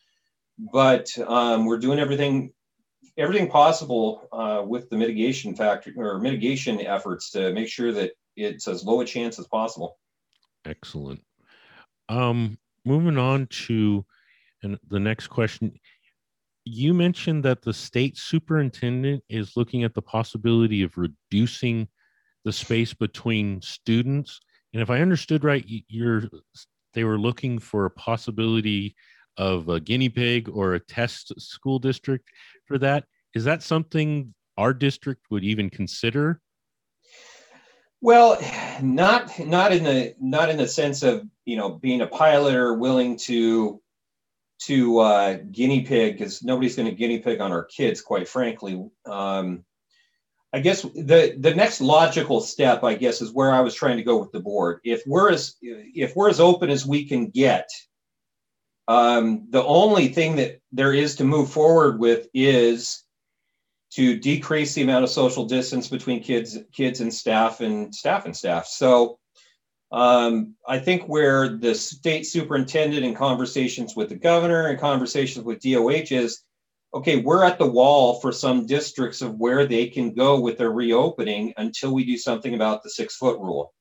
But 0.59 1.09
um, 1.27 1.65
we're 1.65 1.79
doing 1.79 1.99
everything 1.99 2.53
everything 3.17 3.49
possible 3.49 4.29
uh, 4.33 4.63
with 4.67 4.91
the 4.91 4.97
mitigation 4.97 5.55
factor 5.55 5.93
or 5.97 6.19
mitigation 6.19 6.81
efforts 6.81 7.31
to 7.31 7.53
make 7.53 7.69
sure 7.69 7.93
that 7.93 8.13
it's 8.37 8.69
as 8.69 8.85
low 8.85 9.01
a 9.01 9.05
chance 9.05 9.39
as 9.39 9.47
possible. 9.47 9.99
Excellent. 10.65 11.23
Um, 12.09 12.59
moving 12.85 13.19
on 13.19 13.47
to 13.67 14.05
and 14.63 14.79
the 14.89 15.01
next 15.01 15.29
question 15.29 15.73
you 16.65 16.95
mentioned 16.95 17.45
that 17.45 17.63
the 17.63 17.73
state 17.73 18.17
superintendent 18.17 19.23
is 19.29 19.57
looking 19.57 19.85
at 19.85 19.95
the 19.95 20.03
possibility 20.03 20.83
of 20.83 20.97
reducing 20.97 21.89
the 22.45 22.53
space 22.53 22.95
between 22.95 23.61
students. 23.63 24.41
And 24.73 24.83
if 24.83 24.91
i 24.91 25.01
understood 25.01 25.45
right 25.45 25.65
you're 25.89 26.25
they 26.95 27.05
were 27.05 27.19
looking 27.19 27.59
for 27.59 27.87
a 27.87 27.91
possibility 27.91 28.95
of 29.39 29.69
a 29.69 29.81
guinea 29.81 30.09
pig 30.09 30.49
or 30.49 30.75
a 30.75 30.81
test 30.81 31.33
school 31.41 31.79
district 31.79 32.29
for 32.67 32.77
that. 32.79 33.05
Is 33.35 33.45
that 33.45 33.63
something 33.63 34.35
our 34.59 34.75
district 34.75 35.23
would 35.31 35.43
even 35.43 35.71
consider? 35.71 36.41
Well 38.01 38.39
not 38.83 39.39
not 39.39 39.73
in 39.73 39.85
the 39.85 40.15
not 40.21 40.49
in 40.49 40.57
the 40.57 40.69
sense 40.69 41.03
of 41.03 41.27
you 41.45 41.57
know 41.57 41.71
being 41.71 42.01
a 42.01 42.07
pilot 42.07 42.55
or 42.55 42.75
willing 42.75 43.17
to 43.19 43.82
to 44.67 44.99
uh, 44.99 45.39
guinea 45.51 45.83
pig 45.83 46.19
because 46.19 46.43
nobody's 46.43 46.77
going 46.77 46.89
to 46.89 46.95
guinea 46.95 47.19
pig 47.19 47.41
on 47.41 47.53
our 47.53 47.65
kids, 47.65 48.01
quite 48.01 48.29
frankly. 48.29 48.89
Um, 49.07 49.65
I 50.53 50.61
guess 50.61 50.83
the 50.83 51.35
the 51.39 51.55
next 51.55 51.81
logical 51.81 52.41
step, 52.41 52.85
I 52.85 52.95
guess, 52.95 53.23
is 53.23 53.33
where 53.33 53.53
I 53.53 53.61
was 53.61 53.75
trying 53.75 53.97
to 53.97 54.03
go 54.03 54.19
with 54.19 54.33
the 54.33 54.41
board. 54.41 54.81
If 54.85 55.03
we're 55.07 55.33
as 55.33 55.57
if 55.63 56.15
we're 56.15 56.29
as 56.29 56.41
open 56.41 56.69
as 56.69 56.87
we 56.87 57.07
can 57.07 57.29
get, 57.29 57.69
um, 58.87 59.47
the 59.49 59.65
only 59.65 60.09
thing 60.09 60.37
that 60.37 60.61
there 60.71 60.93
is 60.93 61.17
to 61.17 61.25
move 61.25 61.51
forward 61.51 61.99
with 61.99 62.29
is 62.35 63.03
to 63.93 64.19
decrease 64.19 64.75
the 64.75 64.83
amount 64.83 65.05
of 65.05 65.11
social 65.11 65.47
distance 65.47 65.89
between 65.89 66.23
kids 66.23 66.59
kids 66.73 67.01
and 67.01 67.13
staff 67.13 67.61
and 67.61 67.95
staff 67.95 68.27
and 68.27 68.37
staff. 68.37 68.67
So 68.67 69.19
um, 69.93 70.55
I 70.67 70.79
think 70.79 71.05
where 71.05 71.49
the 71.59 71.75
state 71.75 72.27
superintendent 72.27 73.05
in 73.05 73.15
conversations 73.15 73.95
with 73.95 74.09
the 74.09 74.17
governor 74.17 74.69
and 74.69 74.81
conversations 74.81 75.45
with 75.45 75.61
DOH 75.61 76.11
is, 76.11 76.43
okay, 76.95 77.19
we're 77.21 77.45
at 77.45 77.59
the 77.59 77.71
wall 77.71 78.19
for 78.21 78.33
some 78.33 78.67
districts 78.67 79.21
of 79.21 79.39
where 79.39 79.67
they 79.67 79.87
can 79.87 80.15
go 80.15 80.41
with 80.41 80.57
their 80.57 80.73
reopening 80.73 81.53
until 81.59 81.93
we 81.93 82.05
do 82.05 82.17
something 82.17 82.55
about 82.55 82.83
the 82.83 82.91
six 82.91 83.17
foot 83.17 83.39
rule. 83.39 83.75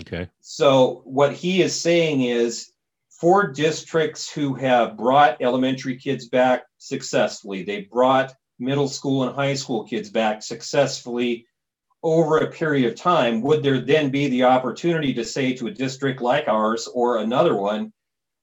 Okay. 0.00 0.26
So 0.40 1.02
what 1.04 1.34
he 1.34 1.60
is 1.60 1.78
saying 1.78 2.22
is 2.22 2.72
for 3.10 3.46
districts 3.46 4.32
who 4.32 4.54
have 4.54 4.96
brought 4.96 5.42
elementary 5.42 5.96
kids 5.96 6.28
back 6.28 6.64
successfully, 6.78 7.62
they 7.62 7.82
brought 7.82 8.32
middle 8.58 8.88
school 8.88 9.24
and 9.24 9.34
high 9.34 9.54
school 9.54 9.84
kids 9.84 10.08
back 10.08 10.42
successfully 10.42 11.46
over 12.02 12.38
a 12.38 12.50
period 12.50 12.90
of 12.90 12.98
time, 12.98 13.40
would 13.42 13.62
there 13.62 13.80
then 13.80 14.10
be 14.10 14.28
the 14.28 14.44
opportunity 14.44 15.14
to 15.14 15.24
say 15.24 15.52
to 15.54 15.68
a 15.68 15.70
district 15.70 16.20
like 16.20 16.48
ours 16.48 16.88
or 16.92 17.18
another 17.18 17.54
one, 17.54 17.92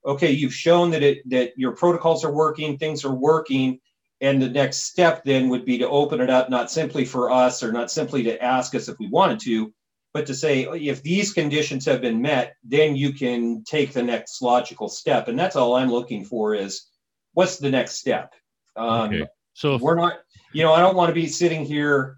okay, 0.06 0.32
you've 0.32 0.54
shown 0.54 0.92
that 0.92 1.04
it 1.04 1.30
that 1.30 1.52
your 1.58 1.74
protocols 1.76 2.24
are 2.24 2.32
working, 2.32 2.78
things 2.78 3.04
are 3.04 3.14
working, 3.14 3.80
and 4.22 4.42
the 4.42 4.50
next 4.50 4.84
step 4.84 5.24
then 5.26 5.50
would 5.50 5.66
be 5.66 5.78
to 5.78 5.90
open 5.90 6.22
it 6.22 6.30
up 6.30 6.50
not 6.50 6.72
simply 6.72 7.06
for 7.06 7.32
us 7.32 7.62
or 7.62 7.72
not 7.72 7.92
simply 7.92 8.24
to 8.24 8.42
ask 8.42 8.76
us 8.76 8.88
if 8.88 8.98
we 8.98 9.08
wanted 9.08 9.40
to, 9.42 9.74
but 10.14 10.26
to 10.26 10.34
say 10.34 10.64
if 10.64 11.04
these 11.04 11.34
conditions 11.34 11.86
have 11.86 12.02
been 12.02 12.22
met, 12.22 12.56
then 12.64 12.96
you 12.96 13.14
can 13.14 13.64
take 13.66 13.92
the 13.92 14.04
next 14.04 14.42
logical 14.42 14.88
step. 14.88 15.28
And 15.28 15.38
that's 15.38 15.56
all 15.58 15.76
I'm 15.76 15.92
looking 15.92 16.24
for 16.24 16.56
is 16.56 16.88
what's 17.34 17.58
the 17.58 17.70
next 17.70 17.96
step. 17.96 18.34
Um, 18.78 19.14
okay. 19.14 19.28
So 19.54 19.76
if- 19.76 19.82
we're 19.82 19.96
not, 19.96 20.20
you 20.54 20.64
know, 20.64 20.74
I 20.74 20.80
don't 20.80 20.96
want 20.96 21.10
to 21.10 21.14
be 21.14 21.28
sitting 21.28 21.66
here 21.66 22.16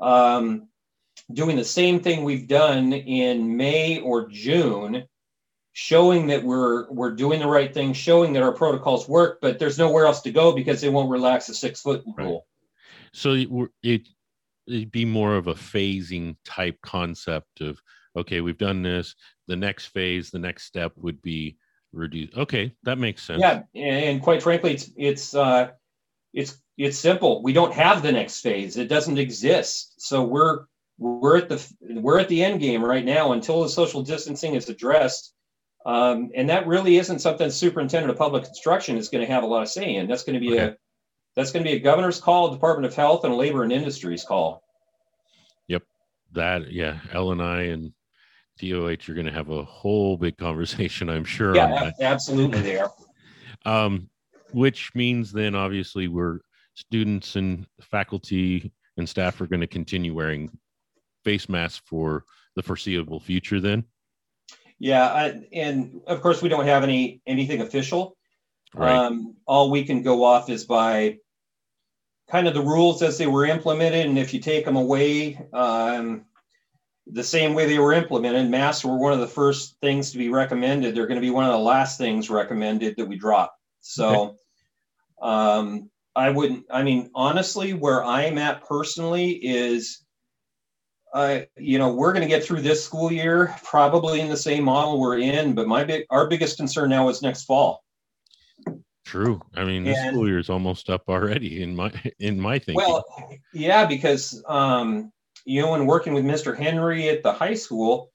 um, 0.00 0.68
doing 1.32 1.56
the 1.56 1.64
same 1.64 2.00
thing 2.00 2.24
we've 2.24 2.48
done 2.48 2.92
in 2.92 3.56
May 3.56 4.00
or 4.00 4.28
June, 4.28 5.04
showing 5.72 6.26
that 6.28 6.42
we're 6.42 6.90
we're 6.90 7.14
doing 7.14 7.40
the 7.40 7.46
right 7.46 7.72
thing, 7.72 7.92
showing 7.92 8.32
that 8.34 8.42
our 8.42 8.52
protocols 8.52 9.08
work, 9.08 9.38
but 9.40 9.58
there's 9.58 9.78
nowhere 9.78 10.06
else 10.06 10.20
to 10.22 10.32
go 10.32 10.52
because 10.52 10.80
they 10.80 10.88
won't 10.88 11.10
relax 11.10 11.46
the 11.46 11.54
six 11.54 11.80
foot 11.80 12.02
rule. 12.16 12.46
Right. 12.96 13.10
So 13.12 13.66
it 13.82 14.08
it'd 14.66 14.92
be 14.92 15.04
more 15.04 15.36
of 15.36 15.46
a 15.46 15.54
phasing 15.54 16.36
type 16.44 16.78
concept 16.82 17.60
of 17.60 17.80
okay, 18.16 18.40
we've 18.40 18.58
done 18.58 18.82
this. 18.82 19.14
The 19.46 19.56
next 19.56 19.86
phase, 19.86 20.30
the 20.30 20.38
next 20.38 20.64
step 20.64 20.92
would 20.96 21.20
be 21.22 21.56
reduce. 21.92 22.34
Okay, 22.36 22.72
that 22.84 22.98
makes 22.98 23.22
sense. 23.22 23.40
Yeah, 23.40 23.62
and 23.74 24.22
quite 24.22 24.42
frankly, 24.42 24.72
it's 24.72 24.90
it's 24.96 25.34
uh, 25.34 25.70
it's 26.32 26.56
it's 26.76 26.98
simple. 26.98 27.42
We 27.42 27.52
don't 27.52 27.74
have 27.74 28.02
the 28.02 28.12
next 28.12 28.40
phase. 28.40 28.76
It 28.76 28.88
doesn't 28.88 29.18
exist. 29.18 29.94
So 29.98 30.24
we're 30.24 30.64
we're 30.98 31.38
at 31.38 31.48
the 31.48 31.74
we're 31.80 32.18
at 32.18 32.28
the 32.28 32.44
end 32.44 32.60
game 32.60 32.84
right 32.84 33.04
now 33.04 33.32
until 33.32 33.62
the 33.62 33.68
social 33.68 34.02
distancing 34.02 34.54
is 34.54 34.68
addressed. 34.68 35.32
Um, 35.86 36.30
and 36.34 36.48
that 36.48 36.66
really 36.66 36.96
isn't 36.96 37.18
something 37.18 37.50
superintendent 37.50 38.10
of 38.10 38.16
public 38.16 38.46
instruction 38.46 38.96
is 38.96 39.08
going 39.10 39.26
to 39.26 39.30
have 39.30 39.42
a 39.42 39.46
lot 39.46 39.62
of 39.62 39.68
say 39.68 39.96
in. 39.96 40.06
That's 40.08 40.24
going 40.24 40.34
to 40.34 40.40
be 40.40 40.54
okay. 40.54 40.64
a 40.64 40.76
that's 41.36 41.50
going 41.50 41.64
to 41.64 41.70
be 41.70 41.76
a 41.76 41.80
governor's 41.80 42.20
call, 42.20 42.50
Department 42.50 42.86
of 42.86 42.94
Health, 42.94 43.24
and 43.24 43.36
Labor 43.36 43.64
and 43.64 43.72
Industries 43.72 44.24
call. 44.24 44.62
Yep, 45.68 45.82
that 46.32 46.70
yeah, 46.70 47.00
L 47.12 47.32
and 47.32 47.42
I 47.42 47.62
and 47.62 47.92
DOH 48.60 49.10
are 49.10 49.14
going 49.14 49.26
to 49.26 49.32
have 49.32 49.50
a 49.50 49.64
whole 49.64 50.16
big 50.16 50.38
conversation, 50.38 51.10
I'm 51.10 51.24
sure. 51.24 51.54
Yeah, 51.54 51.90
absolutely, 52.00 52.60
they 52.62 52.78
are. 52.78 52.92
um, 53.66 54.08
which 54.52 54.94
means 54.94 55.32
then 55.32 55.54
obviously 55.54 56.08
we're 56.08 56.38
students 56.74 57.36
and 57.36 57.66
faculty 57.80 58.72
and 58.96 59.08
staff 59.08 59.40
are 59.40 59.46
going 59.46 59.60
to 59.60 59.66
continue 59.66 60.14
wearing 60.14 60.50
face 61.24 61.48
masks 61.48 61.82
for 61.84 62.24
the 62.54 62.62
foreseeable 62.62 63.20
future 63.20 63.60
then? 63.60 63.84
Yeah, 64.78 65.06
I, 65.06 65.46
and 65.52 66.00
of 66.06 66.20
course 66.20 66.42
we 66.42 66.48
don't 66.48 66.66
have 66.66 66.82
any 66.82 67.20
anything 67.26 67.60
official. 67.60 68.16
Right. 68.74 68.92
Um, 68.92 69.36
all 69.46 69.70
we 69.70 69.84
can 69.84 70.02
go 70.02 70.24
off 70.24 70.50
is 70.50 70.64
by 70.64 71.18
kind 72.28 72.48
of 72.48 72.54
the 72.54 72.60
rules 72.60 73.02
as 73.02 73.18
they 73.18 73.26
were 73.26 73.46
implemented, 73.46 74.06
and 74.06 74.18
if 74.18 74.34
you 74.34 74.40
take 74.40 74.64
them 74.64 74.76
away 74.76 75.40
um, 75.52 76.24
the 77.06 77.22
same 77.22 77.54
way 77.54 77.66
they 77.66 77.78
were 77.78 77.92
implemented, 77.92 78.50
masks 78.50 78.84
were 78.84 78.98
one 78.98 79.12
of 79.12 79.20
the 79.20 79.26
first 79.26 79.76
things 79.80 80.10
to 80.12 80.18
be 80.18 80.28
recommended. 80.28 80.94
They're 80.94 81.06
going 81.06 81.20
to 81.20 81.26
be 81.26 81.30
one 81.30 81.44
of 81.44 81.52
the 81.52 81.58
last 81.58 81.98
things 81.98 82.30
recommended 82.30 82.96
that 82.96 83.06
we 83.06 83.16
drop. 83.16 83.54
So. 83.80 84.08
Okay. 84.08 84.36
Um, 85.22 85.90
I 86.16 86.30
wouldn't. 86.30 86.66
I 86.70 86.82
mean, 86.82 87.10
honestly, 87.14 87.72
where 87.72 88.04
I'm 88.04 88.38
at 88.38 88.64
personally 88.64 89.32
is, 89.32 90.03
uh, 91.14 91.42
you 91.56 91.78
know, 91.78 91.94
we're 91.94 92.12
going 92.12 92.22
to 92.24 92.28
get 92.28 92.44
through 92.44 92.60
this 92.60 92.84
school 92.84 93.10
year 93.10 93.54
probably 93.62 94.20
in 94.20 94.28
the 94.28 94.36
same 94.36 94.64
model 94.64 95.00
we're 95.00 95.18
in. 95.18 95.54
But 95.54 95.68
my 95.68 95.84
big, 95.84 96.04
our 96.10 96.26
biggest 96.28 96.56
concern 96.56 96.90
now 96.90 97.08
is 97.08 97.22
next 97.22 97.44
fall. 97.44 97.84
True. 99.06 99.40
I 99.54 99.64
mean, 99.64 99.84
this 99.84 99.96
And- 99.96 100.14
school 100.14 100.26
year 100.26 100.38
is 100.38 100.50
almost 100.50 100.90
up 100.90 101.04
already 101.08 101.62
in 101.62 101.76
my 101.76 101.92
in 102.18 102.40
my 102.40 102.58
thinking. 102.58 102.76
Well, 102.76 103.04
yeah, 103.52 103.86
because 103.86 104.42
um, 104.48 105.12
you 105.44 105.62
know, 105.62 105.70
when 105.70 105.86
working 105.86 106.14
with 106.14 106.24
Mr. 106.24 106.56
Henry 106.56 107.08
at 107.08 107.22
the 107.22 107.32
high 107.32 107.54
school, 107.54 108.10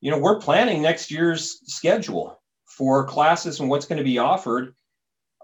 you 0.00 0.10
know, 0.10 0.18
we're 0.18 0.40
planning 0.40 0.82
next 0.82 1.10
year's 1.10 1.60
schedule 1.72 2.40
for 2.64 3.04
classes 3.04 3.60
and 3.60 3.68
what's 3.68 3.86
going 3.86 3.98
to 3.98 4.04
be 4.04 4.18
offered. 4.18 4.74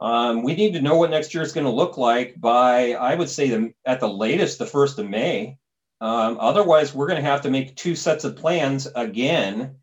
Um, 0.00 0.42
we 0.42 0.54
need 0.54 0.72
to 0.72 0.82
know 0.82 0.96
what 0.96 1.10
next 1.10 1.34
year 1.34 1.42
is 1.42 1.52
going 1.52 1.66
to 1.66 1.72
look 1.72 1.96
like 1.96 2.38
by, 2.40 2.92
I 2.92 3.14
would 3.14 3.30
say, 3.30 3.48
the, 3.48 3.72
at 3.84 4.00
the 4.00 4.08
latest, 4.08 4.58
the 4.58 4.66
first 4.66 4.98
of 4.98 5.08
May. 5.08 5.56
Um, 6.00 6.36
otherwise, 6.40 6.94
we're 6.94 7.06
going 7.06 7.22
to 7.22 7.28
have 7.28 7.42
to 7.42 7.50
make 7.50 7.76
two 7.76 7.94
sets 7.94 8.24
of 8.24 8.36
plans 8.36 8.86
again. 8.94 9.76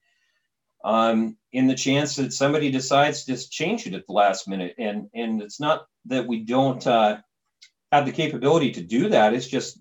Um, 0.84 1.38
in 1.54 1.68
the 1.68 1.76
chance 1.76 2.18
that 2.18 2.34
somebody 2.34 2.70
decides 2.70 3.24
to 3.24 3.32
just 3.32 3.52
change 3.52 3.88
it 3.88 3.94
at 3.94 4.06
the 4.06 4.14
last 4.14 4.50
minute, 4.50 4.76
and 4.78 5.08
and 5.14 5.42
it's 5.42 5.60
not 5.60 5.86
that 6.06 6.28
we 6.28 6.44
don't 6.44 6.86
uh, 6.86 7.18
have 7.94 8.06
the 8.06 8.12
capability 8.12 8.72
to 8.72 8.82
do 8.82 9.08
that. 9.10 9.34
It's 9.34 9.48
just, 9.48 9.80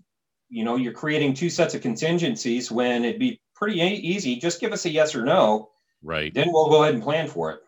you 0.49 0.63
know, 0.63 0.77
you're 0.77 0.93
creating 0.93 1.33
two 1.33 1.49
sets 1.49 1.73
of 1.73 1.81
contingencies 1.81 2.71
when 2.71 3.03
it'd 3.03 3.19
be 3.19 3.41
pretty 3.55 3.81
e- 3.81 3.95
easy. 3.95 4.37
Just 4.37 4.61
give 4.61 4.71
us 4.71 4.85
a 4.85 4.89
yes 4.89 5.15
or 5.15 5.25
no, 5.25 5.71
right. 6.03 6.33
then 6.33 6.53
we'll 6.53 6.69
go 6.69 6.83
ahead 6.83 6.93
and 6.93 7.03
plan 7.03 7.27
for 7.27 7.51
it. 7.51 7.59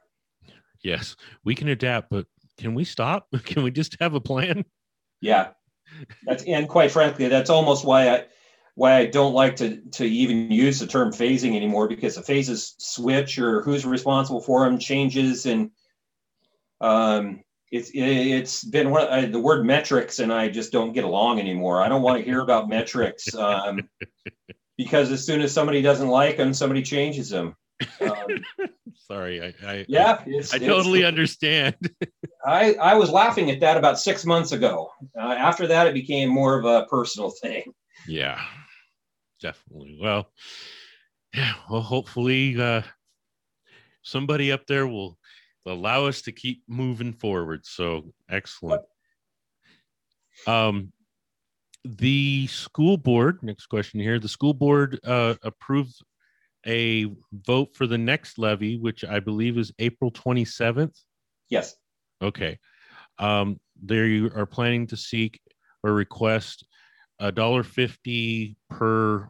Yes, 0.84 1.16
we 1.44 1.56
can 1.56 1.68
adapt, 1.68 2.10
but 2.12 2.28
can 2.58 2.76
we 2.76 2.86
stop? 2.86 3.28
Can 3.44 3.64
we 3.64 3.72
just 3.72 3.98
have 4.00 4.14
a 4.14 4.22
plan? 4.22 4.64
Yeah, 5.20 5.50
that's 6.26 6.44
and 6.44 6.70
quite 6.70 6.92
frankly, 6.92 7.28
that's 7.28 7.50
almost 7.50 7.84
why 7.84 8.10
I 8.10 8.26
why 8.76 8.98
I 8.98 9.06
don't 9.08 9.34
like 9.34 9.56
to 9.58 9.82
to 9.94 10.06
even 10.06 10.52
use 10.52 10.80
the 10.80 10.88
term 10.88 11.12
phasing 11.12 11.56
anymore 11.56 11.88
because 11.88 12.16
the 12.16 12.22
phases 12.22 12.76
switch 12.78 13.40
or 13.40 13.62
who's 13.62 13.86
responsible 13.86 14.42
for 14.42 14.66
them 14.66 14.78
changes 14.78 15.46
and 15.46 15.72
um 16.82 17.42
it's 17.72 17.92
it's 17.94 18.64
been 18.64 18.92
one 18.92 19.08
of, 19.08 19.32
the 19.32 19.40
word 19.40 19.66
metrics 19.66 20.20
and 20.20 20.32
I 20.32 20.50
just 20.50 20.72
don't 20.72 20.94
get 20.94 21.04
along 21.04 21.40
anymore. 21.40 21.82
I 21.82 21.90
don't 21.90 22.02
want 22.02 22.20
to 22.20 22.24
hear 22.26 22.42
about 22.42 22.70
metrics 22.70 23.34
um, 23.36 23.90
because 24.78 25.12
as 25.12 25.26
soon 25.26 25.42
as 25.42 25.52
somebody 25.52 25.82
doesn't 25.82 26.08
like 26.08 26.38
them, 26.38 26.54
somebody 26.54 26.84
changes 26.84 27.30
them. 27.30 27.56
Um, 28.02 28.46
Sorry, 29.08 29.42
I 29.42 29.54
I, 29.68 29.86
yeah, 29.88 30.22
it's, 30.26 30.54
I, 30.54 30.58
it's- 30.58 30.70
totally 30.70 31.04
understand. 31.06 31.76
I, 32.46 32.76
I 32.76 32.94
was 32.94 33.10
laughing 33.10 33.50
at 33.50 33.60
that 33.62 33.76
about 33.76 34.00
six 34.00 34.24
months 34.24 34.52
ago. 34.52 34.92
Uh, 35.20 35.32
after 35.34 35.66
that, 35.66 35.88
it 35.88 35.96
became 35.96 36.30
more 36.30 36.58
of 36.60 36.66
a 36.66 36.86
personal 36.86 37.32
thing. 37.32 37.74
Yeah, 38.08 38.40
definitely. 39.42 39.98
Well, 40.02 40.32
yeah. 41.34 41.54
Well, 41.70 41.82
hopefully, 41.82 42.60
uh, 42.60 42.82
somebody 44.02 44.52
up 44.52 44.66
there 44.68 44.88
will 44.88 45.18
allow 45.66 46.06
us 46.06 46.22
to 46.24 46.32
keep 46.32 46.64
moving 46.68 47.14
forward. 47.14 47.66
So 47.66 48.14
excellent. 48.30 48.84
Um, 50.46 50.92
the 51.84 52.48
school 52.48 52.98
board. 52.98 53.40
Next 53.42 53.68
question 53.68 54.00
here. 54.00 54.20
The 54.20 54.28
school 54.28 54.54
board 54.54 55.00
uh, 55.04 55.36
approved 55.44 55.96
a 56.68 57.06
vote 57.32 57.76
for 57.76 57.86
the 57.88 57.98
next 57.98 58.38
levy, 58.38 58.78
which 58.78 59.04
I 59.04 59.20
believe 59.20 59.58
is 59.58 59.72
April 59.80 60.12
twenty 60.12 60.46
seventh. 60.46 60.98
Yes. 61.50 61.76
Okay. 62.22 62.60
Um, 63.20 63.60
they 63.84 64.20
are 64.20 64.46
planning 64.46 64.88
to 64.88 64.98
seek 64.98 65.40
or 65.84 65.94
request 65.94 66.66
a 67.20 67.32
dollar 67.32 67.64
fifty 67.64 68.58
per. 68.70 69.30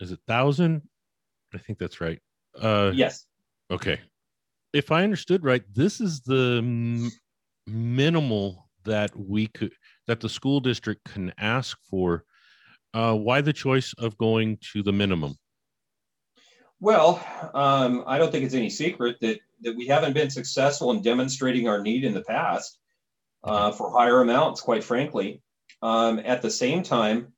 Is 0.00 0.12
it 0.12 0.20
thousand? 0.28 0.82
I 1.54 1.58
think 1.58 1.78
that's 1.78 2.00
right. 2.00 2.20
Uh, 2.58 2.92
Yes. 2.94 3.26
okay. 3.70 4.00
If 4.72 4.92
I 4.92 5.02
understood 5.02 5.44
right, 5.44 5.62
this 5.72 6.00
is 6.00 6.20
the 6.20 6.58
m- 6.58 7.10
minimal 7.66 8.68
that 8.84 9.10
we 9.16 9.46
could 9.48 9.72
that 10.06 10.20
the 10.20 10.28
school 10.28 10.60
district 10.60 11.04
can 11.04 11.32
ask 11.38 11.78
for. 11.90 12.24
Uh, 12.94 13.14
why 13.14 13.40
the 13.40 13.52
choice 13.52 13.92
of 13.98 14.16
going 14.16 14.58
to 14.72 14.82
the 14.82 14.92
minimum? 14.92 15.34
Well, 16.80 17.24
um, 17.54 18.04
I 18.06 18.18
don't 18.18 18.30
think 18.32 18.44
it's 18.44 18.54
any 18.54 18.70
secret 18.70 19.16
that, 19.20 19.40
that 19.62 19.76
we 19.76 19.86
haven't 19.86 20.14
been 20.14 20.30
successful 20.30 20.92
in 20.92 21.02
demonstrating 21.02 21.68
our 21.68 21.82
need 21.82 22.04
in 22.04 22.14
the 22.14 22.22
past 22.22 22.78
uh, 23.44 23.72
for 23.72 23.90
higher 23.90 24.20
amounts, 24.20 24.60
quite 24.60 24.84
frankly. 24.84 25.42
Um, 25.80 26.20
at 26.24 26.42
the 26.42 26.50
same 26.50 26.82
time, 26.82 27.32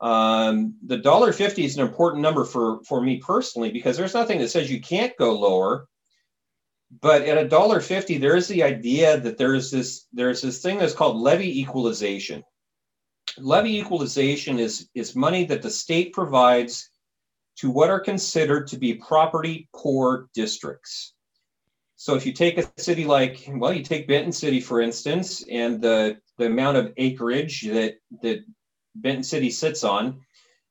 um, 0.00 0.74
the 0.84 0.98
dollar 0.98 1.32
fifty 1.32 1.64
is 1.64 1.76
an 1.76 1.86
important 1.86 2.22
number 2.22 2.44
for, 2.44 2.82
for 2.84 3.00
me 3.00 3.18
personally 3.18 3.70
because 3.70 3.96
there's 3.96 4.14
nothing 4.14 4.38
that 4.40 4.48
says 4.48 4.70
you 4.70 4.80
can't 4.80 5.16
go 5.16 5.32
lower. 5.38 5.86
But 7.00 7.22
at 7.22 7.38
a 7.38 7.48
dollar 7.48 7.80
fifty, 7.80 8.18
there 8.18 8.36
is 8.36 8.48
the 8.48 8.62
idea 8.62 9.20
that 9.20 9.38
there 9.38 9.54
is 9.54 9.70
this 9.70 10.06
there's 10.12 10.40
this 10.42 10.62
thing 10.62 10.78
that's 10.78 10.94
called 10.94 11.16
levy 11.16 11.60
equalization. 11.60 12.42
Levy 13.36 13.78
equalization 13.78 14.58
is 14.58 14.88
is 14.94 15.14
money 15.14 15.44
that 15.44 15.62
the 15.62 15.70
state 15.70 16.12
provides 16.12 16.90
to 17.58 17.70
what 17.70 17.90
are 17.90 18.00
considered 18.00 18.68
to 18.68 18.78
be 18.78 18.94
property 18.94 19.68
poor 19.74 20.28
districts. 20.32 21.14
So 21.96 22.14
if 22.14 22.24
you 22.24 22.32
take 22.32 22.58
a 22.58 22.70
city 22.80 23.04
like, 23.04 23.44
well, 23.48 23.72
you 23.72 23.82
take 23.82 24.06
Benton 24.06 24.30
City, 24.30 24.60
for 24.60 24.80
instance, 24.80 25.44
and 25.50 25.82
the, 25.82 26.16
the 26.38 26.46
amount 26.46 26.76
of 26.76 26.92
acreage 26.96 27.62
that, 27.62 27.96
that 28.22 28.44
Benton 28.94 29.22
City 29.22 29.50
sits 29.50 29.84
on, 29.84 30.20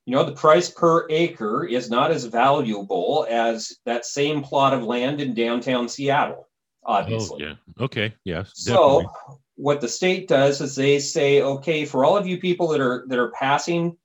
you 0.05 0.15
know, 0.15 0.23
the 0.23 0.31
price 0.31 0.69
per 0.69 1.05
acre 1.09 1.65
is 1.65 1.89
not 1.89 2.11
as 2.11 2.23
valuable 2.23 3.27
as 3.29 3.73
that 3.85 4.05
same 4.05 4.41
plot 4.41 4.73
of 4.73 4.83
land 4.83 5.19
in 5.19 5.33
downtown 5.33 5.89
Seattle, 5.89 6.47
obviously. 6.85 7.43
Oh, 7.43 7.47
yeah. 7.49 7.83
Okay. 7.83 8.13
Yes. 8.23 8.51
So 8.53 9.01
definitely. 9.01 9.35
what 9.55 9.81
the 9.81 9.89
state 9.89 10.29
does 10.29 10.61
is 10.61 10.75
they 10.75 10.99
say, 10.99 11.41
okay, 11.41 11.83
for 11.83 12.05
all 12.05 12.15
of 12.15 12.25
you 12.25 12.39
people 12.39 12.69
that 12.69 12.79
are 12.79 13.03
that 13.09 13.19
are 13.19 13.31
passing 13.31 13.97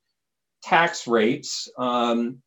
tax 0.61 1.07
rates, 1.07 1.69
um, 1.77 2.41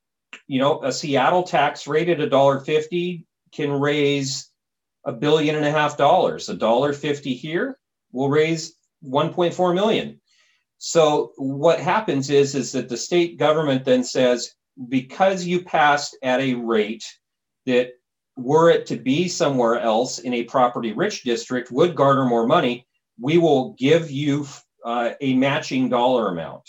you 0.47 0.59
know, 0.59 0.83
a 0.83 0.93
Seattle 0.93 1.43
tax 1.43 1.87
rate 1.87 2.11
at 2.11 2.21
a 2.21 2.29
dollar 2.29 2.61
fifty 2.61 3.25
can 3.53 3.73
raise 3.73 4.51
a 5.07 5.13
billion 5.13 5.55
and 5.55 5.65
a 5.65 5.71
half 5.71 5.97
dollars. 5.97 6.51
A 6.51 6.55
dollar 6.55 6.93
fifty 6.93 7.33
here 7.33 7.79
will 8.13 8.29
raise 8.29 8.76
1.4 9.05 9.75
million. 9.75 10.21
So 10.79 11.33
what 11.37 11.81
happens 11.81 12.31
is 12.31 12.55
is 12.55 12.73
that 12.73 12.89
the 12.89 12.97
state 12.97 13.39
government 13.39 13.85
then 13.85 14.05
says 14.05 14.53
because 14.89 15.45
you 15.45 15.63
passed 15.63 16.17
at 16.23 16.41
a 16.41 16.55
rate 16.55 17.05
that 17.65 17.93
were 18.37 18.71
it 18.71 18.87
to 18.87 18.97
be 18.97 19.29
somewhere 19.29 19.81
else 19.81 20.19
in 20.19 20.35
a 20.35 20.45
property 20.45 20.93
rich 20.93 21.23
district 21.23 21.71
would 21.71 21.95
garner 21.95 22.27
more 22.27 22.47
money, 22.47 22.87
we 23.19 23.39
will 23.39 23.73
give 23.79 24.11
you 24.11 24.47
uh, 24.85 25.13
a 25.21 25.35
matching 25.35 25.89
dollar 25.89 26.29
amount. 26.29 26.69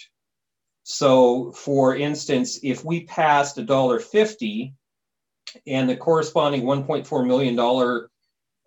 So, 0.84 1.52
for 1.52 1.98
instance, 1.98 2.60
if 2.63 2.86
we 2.86 3.04
passed 3.04 3.58
a 3.58 3.63
dollar 3.63 4.00
fifty, 4.00 4.74
and 5.66 5.90
the 5.90 5.96
corresponding 5.96 6.63
1.4 6.63 7.26
million 7.26 7.56
dollar 7.56 8.10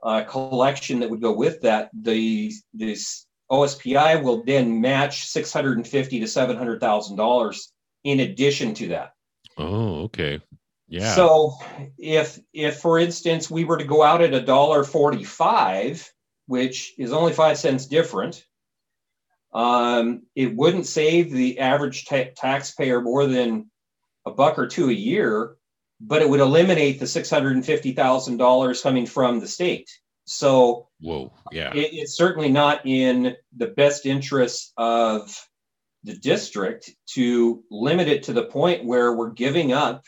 uh, 0.03 0.25
collection 0.25 1.01
that 1.01 1.11
would 1.11 1.21
go 1.21 1.33
with 1.33 1.61
that, 1.63 1.91
the 1.93 2.53
this 2.73 3.27
OSPI 3.51 4.23
will 4.23 4.45
then 4.45 4.81
match 4.81 5.27
650 5.27 6.21
to 6.21 6.27
700 6.27 6.81
thousand 6.81 7.17
dollars 7.17 7.73
in 8.05 8.21
addition 8.21 8.75
to 8.75 8.89
that. 8.89 9.13
Oh, 9.59 10.03
okay. 10.05 10.41
Yeah. 10.89 11.15
So 11.15 11.55
if 11.99 12.39
if 12.53 12.81
for 12.81 12.99
instance 12.99 13.51
we 13.51 13.65
were 13.65 13.77
to 13.77 13.85
go 13.85 14.03
out 14.03 14.23
at 14.23 14.35
a 14.35 14.41
dollar 14.41 14.85
forty 14.85 15.25
five, 15.25 16.09
which 16.47 16.95
is 16.99 17.13
only 17.13 17.33
five 17.33 17.59
cents 17.59 17.87
different, 17.87 18.45
um, 19.53 20.23
it 20.35 20.55
wouldn't 20.55 20.87
save 20.87 21.31
the 21.31 21.61
average 21.61 22.07
ta- 22.07 22.31
taxpayer 22.37 23.01
more 23.01 23.27
than 23.27 23.71
a 24.27 24.33
buck 24.33 24.59
or 24.59 24.67
two 24.67 24.91
a 24.91 24.93
year, 24.93 25.57
but 26.01 26.23
it 26.23 26.29
would 26.29 26.41
eliminate 26.41 26.99
the 26.99 27.07
six 27.07 27.31
hundred 27.31 27.55
and 27.55 27.67
fifty 27.67 27.93
thousand 27.93 28.39
dollars 28.39 28.83
coming 28.83 29.07
from 29.07 29.39
the 29.39 29.49
state. 29.49 29.91
So 30.25 30.89
Whoa. 31.01 31.33
Yeah. 31.51 31.73
it, 31.75 31.91
it's 31.93 32.17
certainly 32.17 32.51
not 32.51 32.87
in 32.87 33.37
the 33.57 33.69
best 33.69 34.07
interest 34.07 34.73
of 34.77 35.35
the 36.05 36.17
district 36.17 36.91
to 37.15 37.63
limit 37.71 38.09
it 38.09 38.23
to 38.25 38.33
the 38.33 38.45
point 38.45 38.85
where 38.85 39.15
we're 39.15 39.31
giving 39.31 39.73
up 39.73 40.05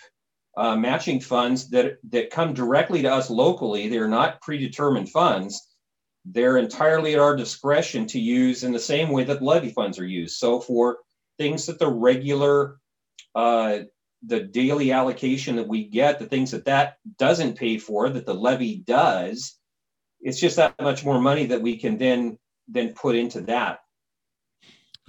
uh, 0.56 0.76
matching 0.76 1.20
funds 1.20 1.70
that 1.70 1.98
that 2.10 2.30
come 2.30 2.54
directly 2.54 3.02
to 3.02 3.12
us 3.12 3.30
locally. 3.30 3.88
They're 3.88 4.08
not 4.08 4.40
predetermined 4.42 5.10
funds. 5.10 5.68
They're 6.24 6.58
entirely 6.58 7.14
at 7.14 7.20
our 7.20 7.34
discretion 7.34 8.06
to 8.08 8.20
use 8.20 8.62
in 8.62 8.72
the 8.72 8.78
same 8.78 9.10
way 9.10 9.24
that 9.24 9.42
levy 9.42 9.70
funds 9.70 9.98
are 9.98 10.06
used. 10.06 10.38
So 10.38 10.60
for 10.60 10.98
things 11.38 11.66
that 11.66 11.78
the 11.78 11.88
regular, 11.90 12.78
uh, 13.34 13.80
the 14.24 14.40
daily 14.40 14.92
allocation 14.92 15.56
that 15.56 15.66
we 15.66 15.88
get, 15.88 16.18
the 16.18 16.26
things 16.26 16.52
that 16.52 16.66
that 16.66 16.96
doesn't 17.18 17.56
pay 17.58 17.78
for, 17.78 18.08
that 18.08 18.26
the 18.26 18.34
levy 18.34 18.76
does, 18.76 19.58
it's 20.22 20.40
just 20.40 20.56
that 20.56 20.80
much 20.80 21.04
more 21.04 21.20
money 21.20 21.46
that 21.46 21.60
we 21.60 21.76
can 21.76 21.98
then 21.98 22.38
then 22.68 22.94
put 22.94 23.16
into 23.16 23.40
that. 23.42 23.80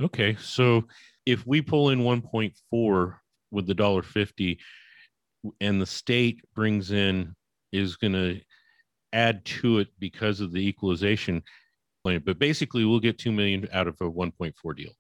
Okay, 0.02 0.36
so 0.40 0.84
if 1.26 1.46
we 1.46 1.62
pull 1.62 1.92
in 1.92 2.00
1.4 2.00 3.16
with 3.52 3.68
the 3.68 3.76
dollar 3.76 4.02
50 4.02 4.60
and 5.62 5.82
the 5.82 5.86
state 5.86 6.42
brings 6.56 6.92
in 6.92 7.36
is 7.72 7.96
going 7.96 8.14
to 8.14 8.42
add 9.14 9.46
to 9.46 9.78
it 9.78 9.88
because 10.00 10.42
of 10.42 10.52
the 10.52 10.68
equalization 10.68 11.44
plan 12.04 12.22
but 12.26 12.40
basically 12.40 12.84
we'll 12.84 13.00
get 13.00 13.20
2 13.20 13.32
million 13.32 13.68
out 13.72 13.88
of 13.88 13.96
a 14.02 14.06
1.4 14.06 14.76
deal. 14.76 14.92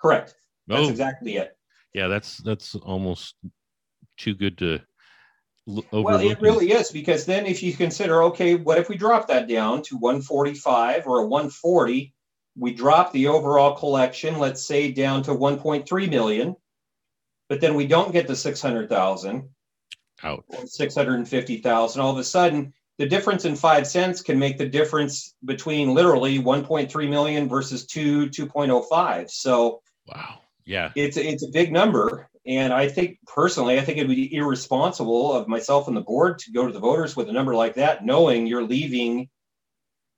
Correct. 0.00 0.34
That's 0.66 0.86
oh, 0.86 0.90
exactly 0.90 1.36
it. 1.36 1.56
Yeah 1.94 2.08
that's 2.08 2.38
that's 2.38 2.74
almost 2.74 3.34
too 4.18 4.34
good 4.34 4.58
to 4.58 4.80
well 5.92 6.18
it 6.18 6.40
really 6.40 6.72
is 6.72 6.90
because 6.90 7.26
then 7.26 7.44
if 7.44 7.62
you 7.62 7.74
consider 7.74 8.22
okay 8.22 8.54
what 8.54 8.78
if 8.78 8.88
we 8.88 8.96
drop 8.96 9.28
that 9.28 9.46
down 9.46 9.82
to 9.82 9.96
145 9.98 11.06
or 11.06 11.20
a 11.20 11.26
140 11.26 12.14
we 12.56 12.72
drop 12.72 13.12
the 13.12 13.26
overall 13.26 13.76
collection 13.76 14.38
let's 14.38 14.66
say 14.66 14.90
down 14.90 15.22
to 15.22 15.32
1.3 15.32 16.10
million 16.10 16.56
but 17.48 17.60
then 17.60 17.74
we 17.74 17.86
don't 17.86 18.12
get 18.12 18.26
the 18.26 18.36
600,000 18.36 19.48
out. 20.24 20.44
650,000 20.64 22.00
all 22.00 22.12
of 22.12 22.18
a 22.18 22.24
sudden 22.24 22.72
the 22.96 23.06
difference 23.06 23.44
in 23.44 23.54
5 23.54 23.86
cents 23.86 24.22
can 24.22 24.38
make 24.38 24.56
the 24.56 24.68
difference 24.68 25.34
between 25.44 25.92
literally 25.92 26.38
1.3 26.38 27.10
million 27.10 27.46
versus 27.46 27.84
2 27.86 28.28
2.05 28.30 29.30
so 29.30 29.82
wow. 30.06 30.38
Yeah. 30.64 30.92
it's 30.96 31.16
it's 31.18 31.44
a 31.44 31.50
big 31.50 31.72
number 31.72 32.28
and 32.48 32.72
i 32.72 32.88
think 32.88 33.18
personally 33.26 33.78
i 33.78 33.82
think 33.82 33.98
it 33.98 34.08
would 34.08 34.16
be 34.16 34.34
irresponsible 34.34 35.32
of 35.32 35.46
myself 35.46 35.86
and 35.86 35.96
the 35.96 36.00
board 36.00 36.38
to 36.38 36.52
go 36.52 36.66
to 36.66 36.72
the 36.72 36.80
voters 36.80 37.16
with 37.16 37.28
a 37.28 37.32
number 37.32 37.54
like 37.54 37.74
that 37.74 38.04
knowing 38.04 38.46
you're 38.46 38.64
leaving 38.64 39.28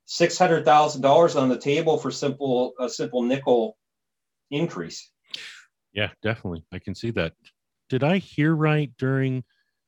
$600,000 0.08 1.40
on 1.40 1.48
the 1.48 1.58
table 1.58 1.96
for 1.96 2.10
simple 2.10 2.72
a 2.80 2.88
simple 2.88 3.22
nickel 3.22 3.76
increase 4.50 5.10
yeah, 5.92 6.10
definitely. 6.22 6.64
I 6.72 6.78
can 6.78 6.94
see 6.94 7.10
that. 7.12 7.34
Did 7.88 8.04
I 8.04 8.18
hear 8.18 8.54
right 8.54 8.90
during 8.98 9.44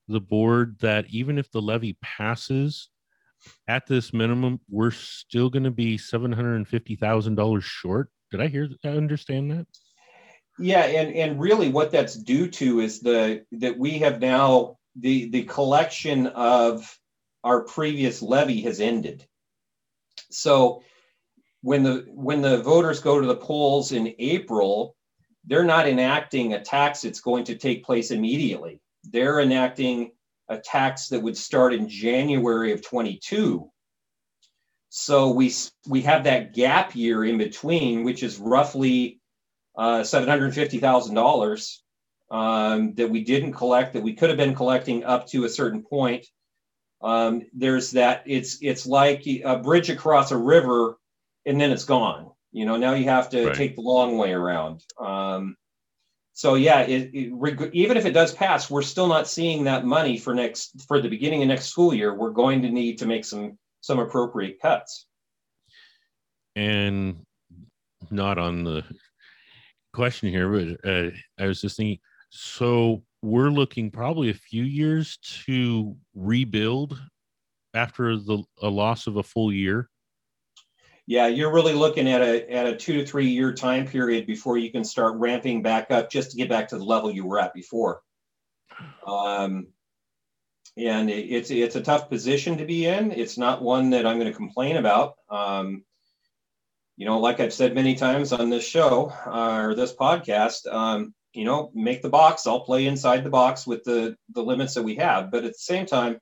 the 0.08 0.20
board 0.20 0.78
that 0.80 1.06
even 1.10 1.38
if 1.38 1.50
the 1.50 1.62
levy 1.62 1.96
passes 2.02 2.88
at 3.68 3.86
this 3.86 4.12
minimum, 4.12 4.60
we're 4.68 4.90
still 4.90 5.48
going 5.48 5.64
to 5.64 5.70
be 5.70 5.96
$750,000 5.96 7.62
short? 7.62 8.08
Did 8.30 8.40
I 8.40 8.48
hear 8.48 8.68
I 8.84 8.88
understand 8.88 9.50
that? 9.52 9.66
Yeah, 10.58 10.84
and 10.84 11.14
and 11.14 11.40
really 11.40 11.68
what 11.70 11.90
that's 11.90 12.14
due 12.14 12.48
to 12.48 12.80
is 12.80 13.00
the 13.00 13.44
that 13.52 13.78
we 13.78 13.98
have 14.00 14.20
now 14.20 14.78
the 14.96 15.30
the 15.30 15.44
collection 15.44 16.26
of 16.28 16.98
our 17.42 17.62
previous 17.62 18.22
levy 18.22 18.60
has 18.62 18.80
ended. 18.80 19.26
So 20.30 20.82
when 21.62 21.82
the 21.82 22.06
when 22.08 22.42
the 22.42 22.62
voters 22.62 23.00
go 23.00 23.20
to 23.20 23.26
the 23.26 23.36
polls 23.36 23.92
in 23.92 24.14
April, 24.18 24.94
they're 25.44 25.64
not 25.64 25.88
enacting 25.88 26.52
a 26.52 26.62
tax 26.62 27.00
that's 27.02 27.20
going 27.20 27.44
to 27.44 27.56
take 27.56 27.84
place 27.84 28.10
immediately. 28.10 28.80
They're 29.04 29.40
enacting 29.40 30.12
a 30.48 30.58
tax 30.58 31.08
that 31.08 31.22
would 31.22 31.36
start 31.36 31.72
in 31.72 31.88
January 31.88 32.72
of 32.72 32.82
22. 32.82 33.70
So 34.90 35.30
we 35.30 35.52
we 35.88 36.02
have 36.02 36.24
that 36.24 36.52
gap 36.52 36.94
year 36.94 37.24
in 37.24 37.38
between, 37.38 38.04
which 38.04 38.22
is 38.22 38.38
roughly 38.38 39.21
uh, 39.76 40.00
$750,000 40.00 41.78
um, 42.30 42.94
that 42.94 43.10
we 43.10 43.22
didn't 43.24 43.52
collect 43.52 43.92
that 43.92 44.02
we 44.02 44.14
could 44.14 44.30
have 44.30 44.38
been 44.38 44.54
collecting 44.54 45.04
up 45.04 45.26
to 45.28 45.44
a 45.44 45.48
certain 45.48 45.82
point. 45.82 46.26
Um, 47.02 47.42
there's 47.52 47.92
that 47.92 48.22
it's 48.26 48.58
it's 48.62 48.86
like 48.86 49.26
a 49.26 49.58
bridge 49.58 49.90
across 49.90 50.30
a 50.30 50.36
river, 50.36 50.96
and 51.44 51.60
then 51.60 51.72
it's 51.72 51.84
gone. 51.84 52.30
You 52.52 52.64
know, 52.64 52.76
now 52.76 52.94
you 52.94 53.04
have 53.04 53.30
to 53.30 53.46
right. 53.46 53.56
take 53.56 53.74
the 53.74 53.82
long 53.82 54.18
way 54.18 54.32
around. 54.32 54.82
Um, 54.98 55.56
so 56.32 56.54
yeah, 56.54 56.80
it, 56.80 57.10
it, 57.12 57.70
even 57.74 57.96
if 57.96 58.06
it 58.06 58.12
does 58.12 58.32
pass, 58.32 58.70
we're 58.70 58.82
still 58.82 59.08
not 59.08 59.28
seeing 59.28 59.64
that 59.64 59.84
money 59.84 60.16
for 60.16 60.34
next 60.34 60.82
for 60.86 61.00
the 61.00 61.08
beginning 61.08 61.42
of 61.42 61.48
next 61.48 61.66
school 61.66 61.92
year. 61.92 62.14
We're 62.14 62.30
going 62.30 62.62
to 62.62 62.70
need 62.70 62.98
to 62.98 63.06
make 63.06 63.24
some 63.24 63.58
some 63.80 63.98
appropriate 63.98 64.60
cuts. 64.60 65.06
And 66.56 67.24
not 68.10 68.38
on 68.38 68.64
the 68.64 68.84
question 69.92 70.30
here, 70.30 70.48
but 70.48 70.88
uh, 70.88 71.10
I 71.38 71.46
was 71.46 71.60
just 71.60 71.76
thinking. 71.76 71.98
So 72.30 73.02
we're 73.20 73.50
looking 73.50 73.90
probably 73.90 74.30
a 74.30 74.34
few 74.34 74.64
years 74.64 75.18
to 75.44 75.96
rebuild 76.14 77.00
after 77.74 78.16
the 78.16 78.42
a 78.62 78.68
loss 78.68 79.06
of 79.06 79.16
a 79.16 79.22
full 79.22 79.52
year 79.52 79.88
yeah, 81.06 81.26
you're 81.26 81.52
really 81.52 81.74
looking 81.74 82.08
at 82.08 82.22
a 82.22 82.50
at 82.50 82.66
a 82.66 82.76
two 82.76 82.94
to 82.94 83.06
three 83.06 83.28
year 83.28 83.52
time 83.52 83.86
period 83.86 84.26
before 84.26 84.56
you 84.56 84.70
can 84.70 84.84
start 84.84 85.16
ramping 85.16 85.62
back 85.62 85.90
up 85.90 86.10
just 86.10 86.30
to 86.30 86.36
get 86.36 86.48
back 86.48 86.68
to 86.68 86.78
the 86.78 86.84
level 86.84 87.10
you 87.10 87.26
were 87.26 87.40
at 87.40 87.54
before. 87.54 88.02
Um, 89.06 89.68
and 90.76 91.10
it's 91.10 91.50
it's 91.50 91.76
a 91.76 91.82
tough 91.82 92.08
position 92.08 92.56
to 92.58 92.64
be 92.64 92.86
in. 92.86 93.10
It's 93.10 93.36
not 93.36 93.62
one 93.62 93.90
that 93.90 94.06
I'm 94.06 94.18
going 94.18 94.30
to 94.30 94.36
complain 94.36 94.76
about. 94.76 95.16
Um, 95.28 95.84
you 97.02 97.08
know, 97.08 97.18
like 97.18 97.40
I've 97.40 97.52
said 97.52 97.74
many 97.74 97.96
times 97.96 98.32
on 98.32 98.48
this 98.48 98.64
show 98.64 99.12
uh, 99.26 99.60
or 99.60 99.74
this 99.74 99.92
podcast, 99.92 100.72
um, 100.72 101.12
you 101.32 101.44
know, 101.44 101.72
make 101.74 102.00
the 102.00 102.08
box. 102.08 102.46
I'll 102.46 102.60
play 102.60 102.86
inside 102.86 103.24
the 103.24 103.28
box 103.28 103.66
with 103.66 103.82
the 103.82 104.16
the 104.36 104.40
limits 104.44 104.74
that 104.74 104.84
we 104.84 104.94
have, 104.94 105.32
but 105.32 105.42
at 105.42 105.50
the 105.50 105.58
same 105.58 105.84
time, 105.84 106.20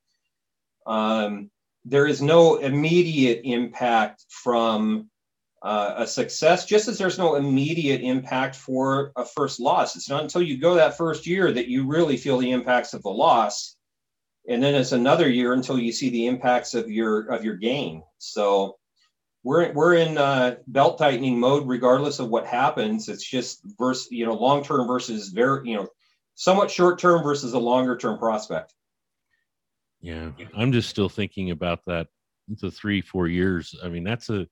um, 0.87 1.51
there 1.85 2.07
is 2.07 2.23
no 2.23 2.57
immediate 2.57 3.43
impact 3.45 4.25
from 4.31 5.11
uh, 5.61 5.97
a 5.99 6.07
success, 6.07 6.65
just 6.65 6.89
as 6.89 6.97
there's 6.97 7.19
no 7.19 7.35
immediate 7.35 8.01
impact 8.01 8.57
for 8.57 9.13
a 9.17 9.25
first 9.27 9.61
loss. 9.61 9.97
It's 9.97 10.09
not 10.09 10.23
until 10.23 10.41
you 10.41 10.57
go 10.57 10.77
that 10.77 10.97
first 10.97 11.27
year 11.27 11.53
that 11.53 11.69
you 11.69 11.87
really 11.87 12.17
feel 12.17 12.39
the 12.39 12.53
impacts 12.53 12.95
of 12.95 13.03
the 13.03 13.11
loss, 13.11 13.77
and 14.49 14.63
then 14.63 14.75
it's 14.75 14.93
another 14.93 15.29
year 15.29 15.53
until 15.53 15.79
you 15.79 15.93
see 15.93 16.09
the 16.09 16.27
impacts 16.27 16.73
of 16.73 16.91
your 16.91 17.27
of 17.27 17.45
your 17.45 17.57
gain. 17.57 18.03
So 18.17 18.79
we're 19.43 19.73
we're 19.73 19.95
in 19.95 20.19
uh, 20.19 20.57
belt 20.67 20.99
tightening 20.99 21.39
mode 21.39 21.67
regardless 21.67 22.19
of 22.19 22.29
what 22.29 22.47
happens. 22.47 23.09
It's 23.09 23.29
just 23.29 23.61
versus 23.79 24.11
you 24.11 24.27
know 24.27 24.35
long 24.35 24.63
term 24.63 24.87
versus 24.87 25.29
very 25.29 25.69
you 25.69 25.77
know 25.77 25.89
somewhat 26.35 26.71
short 26.71 26.99
term 26.99 27.23
versus 27.23 27.53
a 27.53 27.59
longer 27.59 27.97
term 27.97 28.19
prospect. 28.19 28.75
Yeah, 30.01 30.31
I'm 30.55 30.73
just 30.73 30.89
still 30.89 31.09
thinking 31.09 31.51
about 31.51 31.81
that. 31.87 32.09
The 32.49 32.71
three, 32.71 33.01
four 33.01 33.29
years. 33.29 33.75
I 33.83 33.89
mean, 33.89 34.05
that's 34.05 34.29
a 34.31 34.47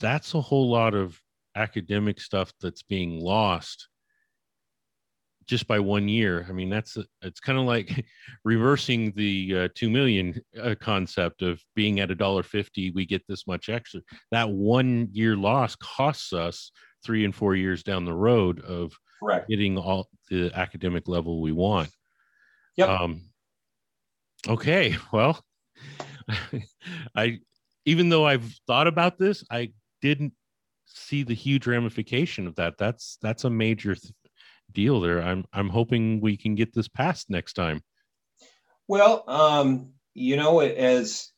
that's 0.00 0.34
a 0.34 0.40
whole 0.40 0.70
lot 0.70 0.94
of 0.94 1.20
academic 1.54 2.20
stuff 2.20 2.52
that's 2.60 2.82
being 2.82 3.20
lost 3.20 3.88
just 5.46 5.66
by 5.66 5.78
one 5.78 6.08
year. 6.08 6.46
I 6.48 6.52
mean, 6.52 6.68
that's 6.68 6.96
it's 7.22 7.40
kind 7.40 7.58
of 7.58 7.64
like 7.64 8.04
reversing 8.44 9.12
the 9.12 9.56
uh, 9.56 9.68
two 9.74 9.90
million 9.90 10.40
uh, 10.60 10.74
concept 10.80 11.42
of 11.42 11.60
being 11.74 12.00
at 12.00 12.10
a 12.10 12.14
dollar 12.14 12.42
fifty, 12.42 12.90
we 12.90 13.06
get 13.06 13.22
this 13.28 13.46
much 13.46 13.68
extra. 13.68 14.00
That 14.30 14.50
one 14.50 15.08
year 15.12 15.36
loss 15.36 15.76
costs 15.76 16.32
us 16.32 16.72
three 17.04 17.24
and 17.24 17.34
four 17.34 17.54
years 17.54 17.82
down 17.82 18.04
the 18.04 18.14
road 18.14 18.60
of 18.64 18.92
Correct. 19.20 19.48
getting 19.48 19.78
all 19.78 20.08
the 20.30 20.50
academic 20.54 21.08
level 21.08 21.40
we 21.40 21.52
want. 21.52 21.90
Yep. 22.76 22.88
Um, 22.88 23.22
Okay, 24.48 24.96
well, 25.12 25.42
I 27.14 27.40
even 27.84 28.08
though 28.08 28.26
I've 28.26 28.52
thought 28.66 28.86
about 28.86 29.18
this, 29.18 29.44
I 29.50 29.72
didn't 30.00 30.32
see 30.86 31.22
the 31.22 31.34
huge 31.34 31.66
ramification 31.66 32.46
of 32.46 32.56
that. 32.56 32.78
That's 32.78 33.18
that's 33.22 33.44
a 33.44 33.50
major 33.50 33.94
th- 33.94 34.14
deal 34.72 35.00
there. 35.00 35.22
I'm 35.22 35.44
I'm 35.52 35.68
hoping 35.68 36.20
we 36.20 36.36
can 36.36 36.54
get 36.54 36.74
this 36.74 36.88
passed 36.88 37.30
next 37.30 37.54
time. 37.54 37.82
Well, 38.88 39.24
um, 39.26 39.92
you 40.14 40.36
know, 40.36 40.60
as 40.60 41.30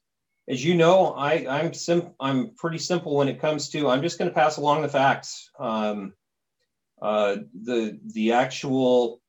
as 0.48 0.64
you 0.64 0.74
know, 0.74 1.12
I 1.12 1.46
I'm 1.48 1.74
sim 1.74 2.10
I'm 2.20 2.54
pretty 2.56 2.78
simple 2.78 3.16
when 3.16 3.28
it 3.28 3.40
comes 3.40 3.68
to 3.70 3.88
I'm 3.88 4.02
just 4.02 4.18
going 4.18 4.30
to 4.30 4.34
pass 4.34 4.56
along 4.56 4.82
the 4.82 4.88
facts. 4.88 5.50
Um, 5.58 6.14
uh, 7.00 7.36
the 7.62 7.98
the 8.14 8.32
actual 8.32 9.20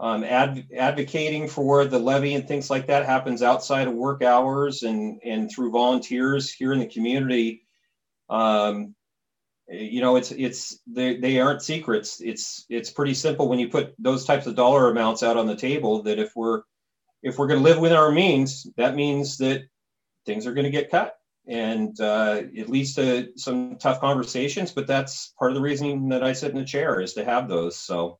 um, 0.00 0.24
adv- 0.24 0.66
advocating 0.76 1.48
for 1.48 1.84
the 1.84 1.98
levy 1.98 2.34
and 2.34 2.48
things 2.48 2.68
like 2.68 2.86
that 2.86 3.06
happens 3.06 3.42
outside 3.42 3.86
of 3.86 3.94
work 3.94 4.22
hours 4.22 4.82
and 4.82 5.20
and 5.24 5.50
through 5.50 5.70
volunteers 5.70 6.52
here 6.52 6.72
in 6.72 6.80
the 6.80 6.86
community. 6.86 7.66
Um, 8.28 8.94
you 9.68 10.00
know, 10.00 10.16
it's 10.16 10.30
it's 10.30 10.78
they, 10.86 11.16
they 11.16 11.40
aren't 11.40 11.62
secrets. 11.62 12.20
It's 12.20 12.66
it's 12.68 12.90
pretty 12.90 13.14
simple 13.14 13.48
when 13.48 13.58
you 13.58 13.68
put 13.68 13.94
those 13.98 14.24
types 14.24 14.46
of 14.46 14.54
dollar 14.54 14.90
amounts 14.90 15.22
out 15.22 15.36
on 15.36 15.46
the 15.46 15.56
table. 15.56 16.02
That 16.02 16.18
if 16.18 16.32
we're 16.36 16.62
if 17.22 17.38
we're 17.38 17.46
going 17.46 17.60
to 17.60 17.64
live 17.64 17.78
within 17.78 17.96
our 17.96 18.12
means, 18.12 18.66
that 18.76 18.94
means 18.94 19.38
that 19.38 19.64
things 20.26 20.46
are 20.46 20.52
going 20.52 20.66
to 20.66 20.70
get 20.70 20.90
cut, 20.90 21.14
and 21.48 21.98
uh, 21.98 22.42
it 22.52 22.68
leads 22.68 22.94
to 22.96 23.28
some 23.36 23.76
tough 23.76 24.00
conversations. 24.00 24.72
But 24.72 24.86
that's 24.86 25.32
part 25.38 25.50
of 25.50 25.54
the 25.54 25.62
reason 25.62 26.08
that 26.10 26.22
I 26.22 26.34
sit 26.34 26.50
in 26.50 26.58
the 26.58 26.64
chair 26.64 27.00
is 27.00 27.14
to 27.14 27.24
have 27.24 27.48
those. 27.48 27.78
So. 27.78 28.18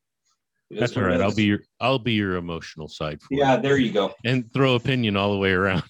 That's 0.70 0.96
all 0.96 1.04
right. 1.04 1.20
I'll 1.20 1.32
be 1.32 1.44
your 1.44 1.60
I'll 1.78 1.98
be 1.98 2.14
your 2.14 2.36
emotional 2.36 2.88
side 2.88 3.20
for 3.20 3.28
Yeah, 3.30 3.58
there 3.58 3.76
you 3.76 3.92
go. 3.92 4.14
And 4.24 4.50
throw 4.52 4.74
opinion 4.74 5.14
all 5.16 5.30
the 5.30 5.38
way 5.38 5.52
around. 5.52 5.84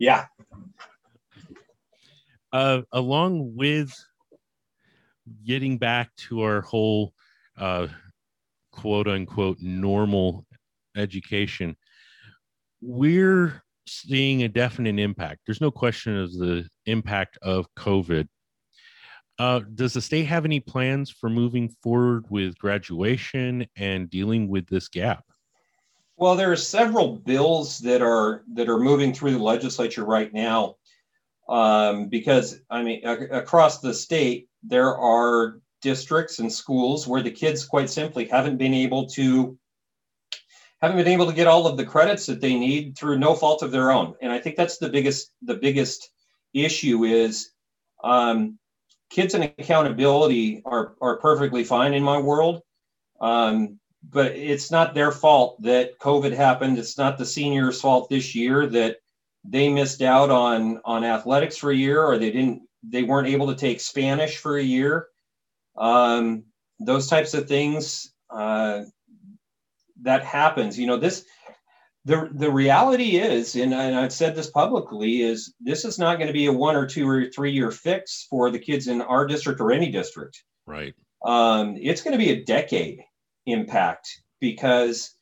yeah. 0.00 0.24
uh, 2.52 2.82
along 2.90 3.54
with 3.54 3.94
getting 5.46 5.78
back 5.78 6.14
to 6.16 6.42
our 6.42 6.60
whole 6.60 7.12
uh, 7.58 7.88
quote 8.72 9.08
unquote 9.08 9.58
normal 9.60 10.46
education, 10.96 11.76
we're 12.80 13.62
seeing 13.86 14.42
a 14.42 14.48
definite 14.48 14.98
impact. 14.98 15.40
There's 15.46 15.60
no 15.60 15.70
question 15.70 16.16
of 16.18 16.32
the 16.32 16.68
impact 16.86 17.38
of 17.42 17.66
COVID. 17.76 18.28
Uh, 19.38 19.60
does 19.74 19.94
the 19.94 20.00
state 20.00 20.26
have 20.26 20.44
any 20.44 20.60
plans 20.60 21.10
for 21.10 21.28
moving 21.28 21.68
forward 21.82 22.24
with 22.30 22.56
graduation 22.58 23.66
and 23.76 24.08
dealing 24.08 24.48
with 24.48 24.66
this 24.68 24.88
gap? 24.88 25.24
Well, 26.16 26.36
there 26.36 26.52
are 26.52 26.56
several 26.56 27.16
bills 27.16 27.80
that 27.80 28.00
are 28.00 28.44
that 28.54 28.68
are 28.68 28.78
moving 28.78 29.12
through 29.12 29.32
the 29.32 29.42
legislature 29.42 30.04
right 30.04 30.32
now, 30.32 30.76
um, 31.48 32.08
because 32.08 32.60
I 32.70 32.84
mean, 32.84 33.04
across 33.04 33.80
the 33.80 33.92
state 33.92 34.48
there 34.66 34.96
are 34.96 35.60
districts 35.82 36.38
and 36.38 36.50
schools 36.50 37.06
where 37.06 37.22
the 37.22 37.30
kids 37.30 37.66
quite 37.66 37.90
simply 37.90 38.26
haven't 38.26 38.56
been 38.56 38.74
able 38.74 39.06
to 39.06 39.58
haven't 40.80 40.96
been 40.96 41.12
able 41.12 41.26
to 41.26 41.32
get 41.32 41.46
all 41.46 41.66
of 41.66 41.76
the 41.76 41.84
credits 41.84 42.26
that 42.26 42.40
they 42.40 42.58
need 42.58 42.96
through 42.96 43.18
no 43.18 43.34
fault 43.34 43.62
of 43.62 43.70
their 43.70 43.90
own. 43.90 44.14
And 44.20 44.32
I 44.32 44.38
think 44.38 44.56
that's 44.56 44.78
the 44.78 44.88
biggest 44.88 45.32
the 45.42 45.54
biggest 45.54 46.10
issue 46.52 47.04
is 47.04 47.50
um, 48.02 48.58
kids 49.10 49.34
and 49.34 49.44
accountability 49.44 50.62
are 50.64 50.94
are 51.00 51.18
perfectly 51.18 51.64
fine 51.64 51.94
in 51.94 52.02
my 52.02 52.18
world. 52.18 52.62
Um, 53.20 53.78
but 54.10 54.32
it's 54.32 54.70
not 54.70 54.94
their 54.94 55.10
fault 55.12 55.60
that 55.62 55.98
COVID 55.98 56.34
happened. 56.34 56.78
It's 56.78 56.98
not 56.98 57.16
the 57.16 57.24
seniors' 57.24 57.80
fault 57.80 58.10
this 58.10 58.34
year 58.34 58.66
that 58.66 58.98
they 59.44 59.68
missed 59.68 60.02
out 60.02 60.30
on 60.30 60.80
on 60.84 61.04
athletics 61.04 61.56
for 61.56 61.70
a 61.70 61.76
year 61.76 62.02
or 62.02 62.18
they 62.18 62.30
didn't 62.30 62.62
they 62.88 63.02
weren't 63.02 63.28
able 63.28 63.46
to 63.48 63.54
take 63.54 63.80
Spanish 63.80 64.36
for 64.36 64.56
a 64.56 64.62
year. 64.62 65.06
Um, 65.76 66.44
those 66.78 67.08
types 67.08 67.34
of 67.34 67.48
things. 67.48 68.12
Uh, 68.30 68.82
that 70.02 70.24
happens. 70.24 70.78
You 70.78 70.86
know, 70.86 70.96
this 70.96 71.24
the 72.04 72.28
the 72.32 72.50
reality 72.50 73.16
is, 73.16 73.56
and, 73.56 73.72
and 73.74 73.96
I've 73.96 74.12
said 74.12 74.34
this 74.34 74.50
publicly, 74.50 75.22
is 75.22 75.54
this 75.60 75.84
is 75.84 75.98
not 75.98 76.18
going 76.18 76.26
to 76.28 76.32
be 76.32 76.46
a 76.46 76.52
one 76.52 76.76
or 76.76 76.86
two 76.86 77.08
or 77.08 77.26
three 77.30 77.52
year 77.52 77.70
fix 77.70 78.26
for 78.28 78.50
the 78.50 78.58
kids 78.58 78.88
in 78.88 79.00
our 79.02 79.26
district 79.26 79.60
or 79.60 79.72
any 79.72 79.90
district. 79.90 80.42
Right. 80.66 80.94
Um, 81.24 81.76
it's 81.80 82.02
going 82.02 82.12
to 82.12 82.18
be 82.18 82.30
a 82.30 82.44
decade 82.44 83.00
impact 83.46 84.08
because 84.40 85.16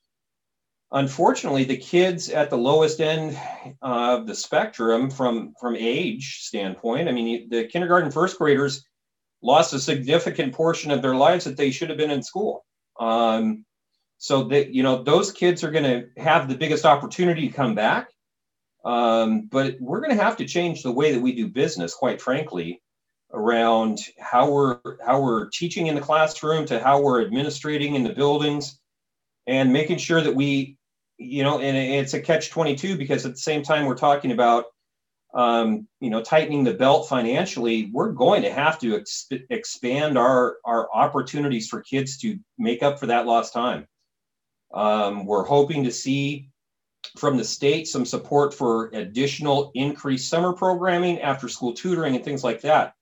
unfortunately 0.93 1.65
the 1.65 1.77
kids 1.77 2.29
at 2.29 2.51
the 2.51 2.57
lowest 2.57 3.01
end 3.01 3.39
of 3.81 4.27
the 4.27 4.35
spectrum 4.35 5.11
from 5.11 5.55
from 5.59 5.75
age 5.77 6.41
standpoint 6.43 7.09
i 7.09 7.13
mean 7.13 7.49
the 7.49 7.65
kindergarten 7.65 8.11
first 8.11 8.39
graders 8.39 8.85
lost 9.43 9.75
a 9.75 9.81
significant 9.81 10.55
portion 10.55 10.91
of 10.91 11.03
their 11.03 11.15
lives 11.15 11.45
that 11.45 11.57
they 11.57 11.71
should 11.71 11.89
have 11.89 11.99
been 11.99 12.11
in 12.11 12.23
school. 12.23 12.65
Um, 12.99 13.65
so 14.19 14.45
that 14.45 14.73
you 14.73 14.85
know 14.85 15.03
those 15.03 15.33
kids 15.33 15.65
are 15.65 15.71
going 15.71 15.85
to 15.85 16.23
have 16.23 16.49
the 16.49 16.55
biggest 16.55 16.85
opportunity 16.85 17.49
to 17.49 17.55
come 17.55 17.75
back. 17.75 18.09
Um, 18.85 19.49
but 19.51 19.77
we're 19.81 20.01
going 20.01 20.17
to 20.17 20.23
have 20.23 20.37
to 20.37 20.45
change 20.45 20.83
the 20.83 20.93
way 20.93 21.13
that 21.13 21.21
we 21.21 21.33
do 21.35 21.49
business 21.49 21.95
quite 21.95 22.21
frankly 22.21 22.81
around 23.33 23.99
how 24.21 24.51
we're 24.51 24.79
how 25.05 25.21
we're 25.21 25.49
teaching 25.49 25.89
in 25.89 25.97
the 25.97 26.01
classroom 26.01 26.67
to 26.67 26.79
how 26.79 27.01
we're 27.01 27.21
administrating 27.21 27.97
in 27.97 28.05
the 28.05 28.13
buildings 28.13 28.79
and 29.49 29.73
making 29.73 29.99
sure 29.99 30.21
that 30.21 30.35
we 30.35 30.77
you 31.23 31.43
know 31.43 31.61
and 31.61 31.77
it's 31.77 32.15
a 32.15 32.21
catch 32.21 32.51
22 32.51 32.97
because 32.97 33.25
at 33.25 33.33
the 33.33 33.39
same 33.39 33.63
time 33.63 33.87
we're 33.87 33.95
talking 33.95 34.33
about 34.33 34.67
um, 35.35 35.89
you 36.01 36.11
know 36.11 36.23
tightening 36.23 36.65
the 36.65 36.75
belt 36.75 37.09
financially 37.09 37.91
we're 37.93 38.13
going 38.13 38.43
to 38.43 38.53
have 38.53 38.79
to 38.79 38.99
exp- 38.99 39.45
expand 39.51 40.19
our 40.19 40.57
our 40.65 40.89
opportunities 40.93 41.69
for 41.69 41.81
kids 41.81 42.19
to 42.19 42.39
make 42.59 42.83
up 42.83 42.99
for 42.99 43.07
that 43.07 43.27
lost 43.27 43.53
time 43.53 43.87
um, 44.75 45.27
we're 45.27 45.45
hoping 45.45 45.85
to 45.85 45.91
see 45.91 46.49
from 47.17 47.37
the 47.37 47.45
state 47.45 47.89
some 47.89 48.05
support 48.05 48.55
for 48.55 48.89
additional 48.93 49.71
increased 49.75 50.29
summer 50.29 50.53
programming, 50.53 51.21
after 51.21 51.49
school 51.49 51.75
tutoring, 51.75 52.15
and 52.15 52.25
things 52.25 52.45
like 52.45 52.61
that. 52.63 52.95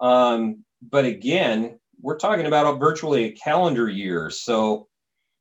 Um, 0.00 0.64
but 0.82 1.04
again, 1.04 1.78
we're 2.00 2.18
talking 2.18 2.46
about 2.46 2.78
virtually 2.78 3.24
a 3.24 3.32
calendar 3.32 3.88
year. 3.88 4.30
So, 4.30 4.88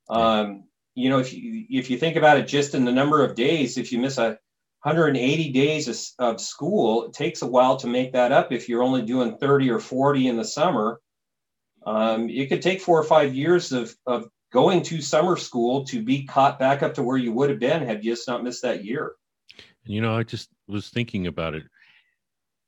um, 0.09 0.64
you 0.95 1.09
know, 1.09 1.19
if 1.19 1.33
you 1.33 1.65
if 1.69 1.89
you 1.89 1.97
think 1.97 2.15
about 2.15 2.37
it, 2.37 2.47
just 2.47 2.73
in 2.73 2.85
the 2.85 2.91
number 2.91 3.23
of 3.23 3.35
days, 3.35 3.77
if 3.77 3.91
you 3.91 3.99
miss 3.99 4.17
a 4.17 4.39
180 4.85 5.51
days 5.51 6.15
of, 6.19 6.39
school, 6.39 7.05
it 7.05 7.13
takes 7.13 7.41
a 7.41 7.47
while 7.47 7.75
to 7.75 7.87
make 7.87 8.13
that 8.13 8.31
up. 8.31 8.51
If 8.51 8.69
you're 8.69 8.83
only 8.83 9.01
doing 9.01 9.35
30 9.37 9.71
or 9.71 9.79
40 9.79 10.27
in 10.27 10.37
the 10.37 10.45
summer, 10.45 11.01
um, 11.87 12.29
it 12.29 12.49
could 12.49 12.61
take 12.61 12.81
four 12.81 12.99
or 12.99 13.03
five 13.03 13.33
years 13.33 13.71
of, 13.71 13.95
of 14.05 14.29
going 14.53 14.83
to 14.83 15.01
summer 15.01 15.37
school 15.37 15.85
to 15.85 16.03
be 16.03 16.25
caught 16.25 16.59
back 16.59 16.83
up 16.83 16.93
to 16.93 17.03
where 17.03 17.17
you 17.17 17.31
would 17.31 17.49
have 17.49 17.59
been 17.59 17.83
had 17.83 18.05
you 18.05 18.11
just 18.11 18.27
not 18.27 18.43
missed 18.43 18.61
that 18.61 18.85
year. 18.85 19.13
And 19.85 19.93
you 19.95 20.01
know, 20.01 20.15
I 20.15 20.21
just 20.21 20.49
was 20.67 20.89
thinking 20.89 21.25
about 21.25 21.55
it. 21.55 21.63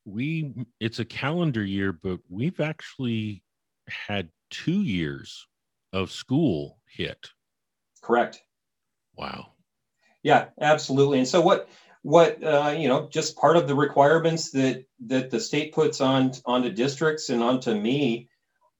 We, 0.04 0.56
it's 0.80 0.98
a 0.98 1.06
calendar 1.06 1.64
year, 1.64 1.94
but 1.94 2.20
we've 2.30 2.60
actually 2.60 3.44
had 3.88 4.30
two 4.50 4.82
years 4.82 5.46
of 5.94 6.12
school 6.12 6.80
hit. 6.88 7.30
Correct. 8.08 8.42
Wow. 9.16 9.52
Yeah, 10.24 10.46
absolutely. 10.60 11.20
And 11.20 11.28
so 11.28 11.42
what, 11.42 11.70
what 12.02 12.42
uh, 12.44 12.74
you 12.78 12.88
know, 12.88 13.08
just 13.12 13.38
part 13.38 13.58
of 13.58 13.68
the 13.68 13.76
requirements 13.76 14.52
that 14.52 14.86
that 15.08 15.30
the 15.30 15.40
state 15.40 15.74
puts 15.74 16.02
on 16.02 16.32
onto 16.46 16.72
districts 16.72 17.30
and 17.30 17.44
onto 17.44 17.74
me 17.74 18.30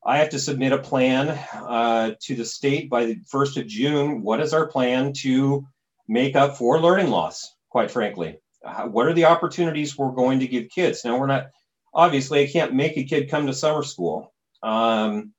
I 0.08 0.20
have 0.20 0.30
to 0.30 0.40
submit 0.40 0.72
a 0.72 0.78
plan 0.78 1.30
uh, 1.54 2.16
to 2.22 2.36
the 2.36 2.46
state 2.46 2.90
by 2.90 3.06
the 3.06 3.16
1st 3.34 3.58
of 3.58 3.68
June. 3.68 4.22
What 4.22 4.40
is 4.40 4.54
our 4.54 4.66
plan 4.66 5.12
to 5.18 5.68
make 6.08 6.38
up 6.38 6.56
for 6.56 6.80
learning 6.80 7.10
loss, 7.10 7.54
quite 7.70 7.92
frankly? 7.92 8.40
How, 8.64 8.88
what 8.88 9.08
are 9.08 9.14
the 9.14 9.26
opportunities 9.26 9.98
we're 9.98 10.12
going 10.12 10.40
to 10.40 10.48
give 10.48 10.70
kids? 10.70 11.04
Now, 11.04 11.20
we're 11.20 11.28
not, 11.28 11.48
obviously, 11.94 12.42
I 12.42 12.48
can't 12.48 12.74
make 12.74 12.96
a 12.96 13.04
kid 13.04 13.30
come 13.30 13.48
to 13.48 13.54
summer 13.54 13.84
school. 13.84 14.34
Um, 14.64 15.34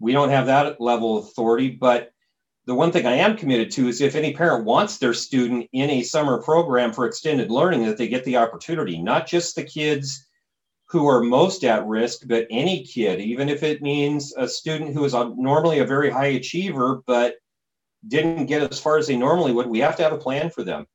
we 0.00 0.10
don't 0.12 0.30
have 0.30 0.46
that 0.46 0.80
level 0.80 1.18
of 1.18 1.26
authority, 1.26 1.70
but 1.70 2.10
the 2.68 2.74
one 2.74 2.92
thing 2.92 3.06
I 3.06 3.14
am 3.14 3.34
committed 3.34 3.70
to 3.72 3.88
is 3.88 4.02
if 4.02 4.14
any 4.14 4.34
parent 4.34 4.66
wants 4.66 4.98
their 4.98 5.14
student 5.14 5.70
in 5.72 5.88
a 5.88 6.02
summer 6.02 6.42
program 6.42 6.92
for 6.92 7.06
extended 7.06 7.50
learning, 7.50 7.86
that 7.86 7.96
they 7.96 8.08
get 8.08 8.24
the 8.24 8.36
opportunity, 8.36 9.00
not 9.00 9.26
just 9.26 9.56
the 9.56 9.64
kids 9.64 10.26
who 10.90 11.06
are 11.06 11.22
most 11.22 11.64
at 11.64 11.86
risk, 11.86 12.24
but 12.26 12.46
any 12.50 12.84
kid, 12.84 13.20
even 13.20 13.48
if 13.48 13.62
it 13.62 13.80
means 13.80 14.34
a 14.36 14.46
student 14.46 14.92
who 14.92 15.02
is 15.06 15.14
normally 15.14 15.78
a 15.78 15.86
very 15.86 16.10
high 16.10 16.26
achiever, 16.26 17.00
but 17.06 17.36
didn't 18.06 18.44
get 18.44 18.70
as 18.70 18.78
far 18.78 18.98
as 18.98 19.06
they 19.06 19.16
normally 19.16 19.52
would, 19.52 19.66
we 19.66 19.78
have 19.78 19.96
to 19.96 20.02
have 20.02 20.12
a 20.12 20.18
plan 20.18 20.50
for 20.50 20.62
them. 20.62 20.86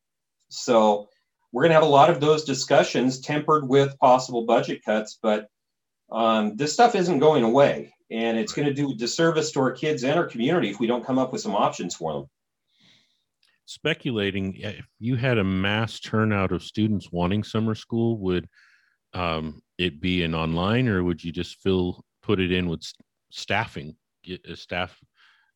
So 0.49 1.09
we're 1.51 1.63
going 1.63 1.71
to 1.71 1.75
have 1.75 1.83
a 1.83 1.87
lot 1.87 2.11
of 2.11 2.19
those 2.19 2.43
discussions 2.43 3.19
tempered 3.19 3.67
with 3.67 3.97
possible 3.97 4.45
budget 4.45 4.85
cuts, 4.85 5.17
but 5.23 5.47
um, 6.11 6.55
this 6.55 6.71
stuff 6.71 6.93
isn't 6.93 7.17
going 7.17 7.43
away. 7.43 7.92
And 8.13 8.37
it's 8.37 8.53
going 8.53 8.67
to 8.67 8.73
do 8.73 8.91
a 8.91 8.93
disservice 8.93 9.51
to 9.51 9.59
our 9.59 9.71
kids 9.71 10.03
and 10.03 10.19
our 10.19 10.27
community 10.27 10.69
if 10.69 10.79
we 10.79 10.85
don't 10.85 11.05
come 11.05 11.17
up 11.17 11.33
with 11.33 11.41
some 11.41 11.55
options 11.55 11.95
for 11.95 12.13
them. 12.13 12.25
Speculating, 13.65 14.55
if 14.57 14.85
you 14.99 15.15
had 15.15 15.39
a 15.39 15.43
mass 15.43 15.99
turnout 15.99 16.51
of 16.51 16.61
students 16.61 17.11
wanting 17.11 17.43
summer 17.43 17.73
school, 17.73 18.19
would 18.19 18.47
um, 19.13 19.61
it 19.79 19.99
be 19.99 20.23
an 20.23 20.35
online 20.35 20.87
or 20.87 21.03
would 21.03 21.23
you 21.23 21.31
just 21.31 21.59
fill 21.61 22.05
put 22.21 22.39
it 22.39 22.51
in 22.51 22.69
with 22.69 22.83
staffing 23.31 23.95
get 24.23 24.45
a 24.45 24.55
staff 24.55 24.97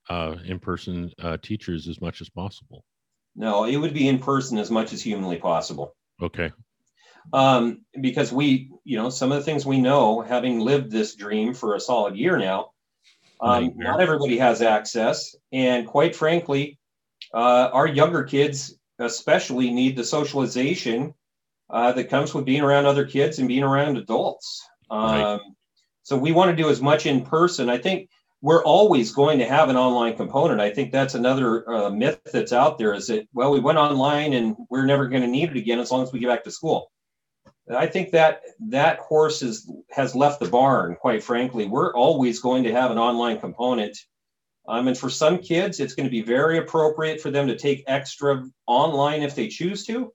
uh, 0.10 0.36
in-person 0.44 1.12
uh, 1.22 1.38
teachers 1.42 1.88
as 1.88 2.02
much 2.02 2.22
as 2.22 2.30
possible? 2.30 2.84
No 3.36 3.66
it 3.66 3.78
would 3.78 3.94
be 3.94 4.08
in 4.08 4.18
person 4.18 4.58
as 4.58 4.72
much 4.72 4.94
as 4.94 5.02
humanly 5.02 5.38
possible. 5.38 5.96
Okay 6.22 6.52
um, 7.34 7.82
because 8.00 8.32
we 8.32 8.70
you 8.84 8.98
know 8.98 9.10
some 9.10 9.32
of 9.32 9.38
the 9.38 9.44
things 9.44 9.66
we 9.66 9.80
know 9.80 10.22
having 10.22 10.60
lived 10.60 10.92
this 10.92 11.16
dream 11.16 11.54
for 11.54 11.76
a 11.76 11.80
solid 11.80 12.16
year 12.16 12.38
now 12.38 12.72
um, 13.42 13.74
not 13.76 14.02
everybody 14.02 14.38
has 14.38 14.62
access 14.62 15.36
and 15.52 15.88
quite 15.88 16.16
frankly 16.16 16.78
uh, 17.34 17.70
our 17.74 17.88
younger 17.88 18.24
kids 18.24 18.78
especially 19.00 19.72
need 19.72 19.96
the 19.96 20.04
socialization 20.04 21.14
uh, 21.70 21.92
that 21.92 22.10
comes 22.10 22.34
with 22.34 22.46
being 22.46 22.62
around 22.62 22.86
other 22.86 23.06
kids 23.06 23.40
and 23.40 23.48
being 23.48 23.64
around 23.64 23.98
adults. 23.98 24.68
Um, 24.90 25.22
right. 25.22 25.40
So 26.04 26.18
we 26.18 26.32
want 26.32 26.56
to 26.56 26.62
do 26.62 26.70
as 26.70 26.82
much 26.82 27.06
in 27.06 27.26
person. 27.26 27.70
I 27.70 27.78
think 27.78 28.10
we're 28.42 28.64
always 28.64 29.12
going 29.12 29.40
to 29.40 29.46
have 29.46 29.70
an 29.70 29.76
online 29.76 30.16
component. 30.16 30.62
I 30.62 30.70
think 30.70 30.92
that's 30.92 31.16
another 31.16 31.70
uh, 31.70 31.90
myth 31.90 32.22
that's 32.32 32.54
out 32.54 32.78
there 32.78 32.94
is 32.94 33.08
that, 33.08 33.28
well, 33.34 33.52
we 33.52 33.60
went 33.60 33.78
online 33.78 34.34
and 34.34 34.56
we're 34.70 34.86
never 34.86 35.08
going 35.08 35.24
to 35.24 35.28
need 35.28 35.50
it 35.50 35.58
again 35.58 35.80
as 35.80 35.92
long 35.92 36.04
as 36.04 36.14
we 36.14 36.20
get 36.20 36.30
back 36.30 36.44
to 36.46 36.52
school. 36.52 36.92
I 37.76 37.88
think 37.88 38.12
that 38.12 38.42
that 38.70 39.00
horse 39.00 39.42
is, 39.42 39.70
has 39.92 40.16
left 40.16 40.40
the 40.40 40.50
barn, 40.50 40.96
quite 40.96 41.24
frankly. 41.24 41.66
We're 41.66 41.94
always 41.94 42.40
going 42.40 42.64
to 42.64 42.72
have 42.72 42.92
an 42.92 42.98
online 42.98 43.40
component. 43.40 43.98
Um, 44.70 44.88
and 44.88 44.98
for 44.98 45.10
some 45.10 45.40
kids, 45.40 45.80
it's 45.80 45.94
going 45.94 46.06
to 46.06 46.12
be 46.12 46.22
very 46.22 46.58
appropriate 46.58 47.22
for 47.22 47.32
them 47.32 47.48
to 47.48 47.58
take 47.58 47.84
extra 47.88 48.46
online 48.68 49.22
if 49.22 49.36
they 49.36 49.48
choose 49.48 49.86
to. 49.86 50.14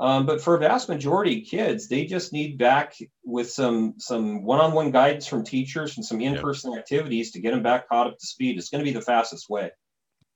Um, 0.00 0.24
but 0.24 0.40
for 0.40 0.54
a 0.54 0.58
vast 0.58 0.88
majority 0.88 1.42
of 1.42 1.48
kids, 1.48 1.86
they 1.86 2.06
just 2.06 2.32
need 2.32 2.56
back 2.56 2.94
with 3.22 3.50
some 3.50 3.94
some 3.98 4.42
one-on-one 4.44 4.92
guidance 4.92 5.26
from 5.26 5.44
teachers 5.44 5.96
and 5.96 6.06
some 6.06 6.22
in-person 6.22 6.76
activities 6.76 7.32
to 7.32 7.40
get 7.40 7.50
them 7.50 7.62
back 7.62 7.86
caught 7.88 8.06
up 8.06 8.18
to 8.18 8.26
speed. 8.26 8.56
It's 8.56 8.70
going 8.70 8.82
to 8.82 8.90
be 8.90 8.96
the 8.96 9.04
fastest 9.04 9.50
way. 9.50 9.70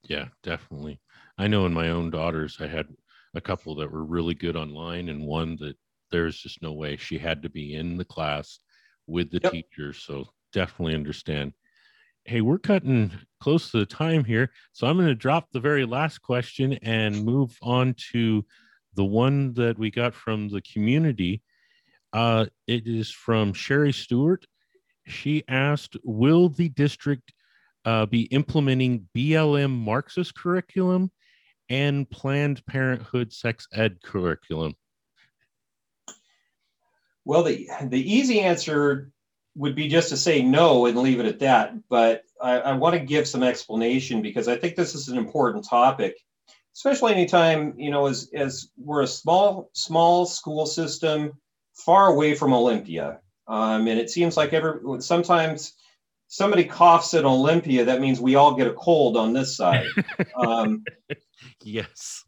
Yeah, 0.02 0.26
definitely. 0.42 1.00
I 1.38 1.46
know 1.48 1.64
in 1.64 1.72
my 1.72 1.88
own 1.88 2.10
daughters, 2.10 2.58
I 2.60 2.66
had 2.66 2.88
a 3.34 3.40
couple 3.40 3.76
that 3.76 3.90
were 3.90 4.04
really 4.04 4.34
good 4.34 4.54
online, 4.54 5.08
and 5.08 5.24
one 5.24 5.56
that 5.60 5.76
there's 6.10 6.38
just 6.38 6.62
no 6.62 6.72
way 6.72 6.96
she 6.96 7.18
had 7.18 7.42
to 7.42 7.50
be 7.50 7.74
in 7.74 7.96
the 7.96 8.04
class 8.04 8.60
with 9.06 9.30
the 9.30 9.40
yep. 9.42 9.52
teachers. 9.52 9.98
So 9.98 10.26
definitely 10.52 10.94
understand. 10.94 11.52
Hey, 12.24 12.40
we're 12.40 12.58
cutting 12.58 13.12
close 13.40 13.70
to 13.70 13.78
the 13.78 13.86
time 13.86 14.24
here, 14.24 14.50
so 14.72 14.86
I'm 14.86 14.96
going 14.96 15.08
to 15.08 15.14
drop 15.14 15.50
the 15.52 15.60
very 15.60 15.84
last 15.84 16.22
question 16.22 16.74
and 16.82 17.24
move 17.24 17.58
on 17.60 17.94
to 18.12 18.44
the 18.94 19.04
one 19.04 19.52
that 19.54 19.78
we 19.78 19.90
got 19.90 20.14
from 20.14 20.48
the 20.48 20.62
community, 20.62 21.42
uh, 22.12 22.46
it 22.66 22.86
is 22.86 23.10
from 23.10 23.52
Sherry 23.52 23.92
Stewart. 23.92 24.46
She 25.06 25.42
asked, 25.48 25.96
"Will 26.04 26.48
the 26.48 26.68
district 26.68 27.32
uh, 27.84 28.06
be 28.06 28.22
implementing 28.24 29.08
BLM 29.14 29.70
Marxist 29.70 30.34
curriculum 30.34 31.10
and 31.68 32.08
Planned 32.08 32.64
Parenthood 32.66 33.32
sex 33.32 33.66
ed 33.72 34.00
curriculum?" 34.02 34.74
Well, 37.24 37.42
the 37.42 37.68
the 37.82 38.12
easy 38.12 38.40
answer 38.40 39.10
would 39.56 39.74
be 39.74 39.88
just 39.88 40.08
to 40.08 40.16
say 40.16 40.42
no 40.42 40.86
and 40.86 40.98
leave 40.98 41.20
it 41.20 41.26
at 41.26 41.38
that. 41.38 41.74
But 41.88 42.22
I, 42.42 42.58
I 42.58 42.72
want 42.72 42.94
to 42.94 43.00
give 43.00 43.28
some 43.28 43.42
explanation 43.42 44.20
because 44.20 44.48
I 44.48 44.56
think 44.56 44.74
this 44.74 44.94
is 44.94 45.08
an 45.08 45.16
important 45.16 45.64
topic 45.64 46.16
especially 46.74 47.12
anytime 47.12 47.74
you 47.78 47.90
know 47.90 48.06
as 48.06 48.30
as 48.34 48.68
we're 48.76 49.02
a 49.02 49.06
small 49.06 49.70
small 49.72 50.26
school 50.26 50.66
system 50.66 51.32
far 51.74 52.08
away 52.08 52.34
from 52.34 52.52
olympia 52.52 53.20
um, 53.46 53.86
and 53.86 54.00
it 54.00 54.10
seems 54.10 54.36
like 54.36 54.52
every 54.52 54.80
sometimes 55.00 55.74
somebody 56.28 56.64
coughs 56.64 57.14
at 57.14 57.24
olympia 57.24 57.84
that 57.84 58.00
means 58.00 58.20
we 58.20 58.34
all 58.34 58.54
get 58.54 58.66
a 58.66 58.74
cold 58.74 59.16
on 59.16 59.32
this 59.32 59.56
side 59.56 59.86
um, 60.36 60.82
yes 61.62 62.24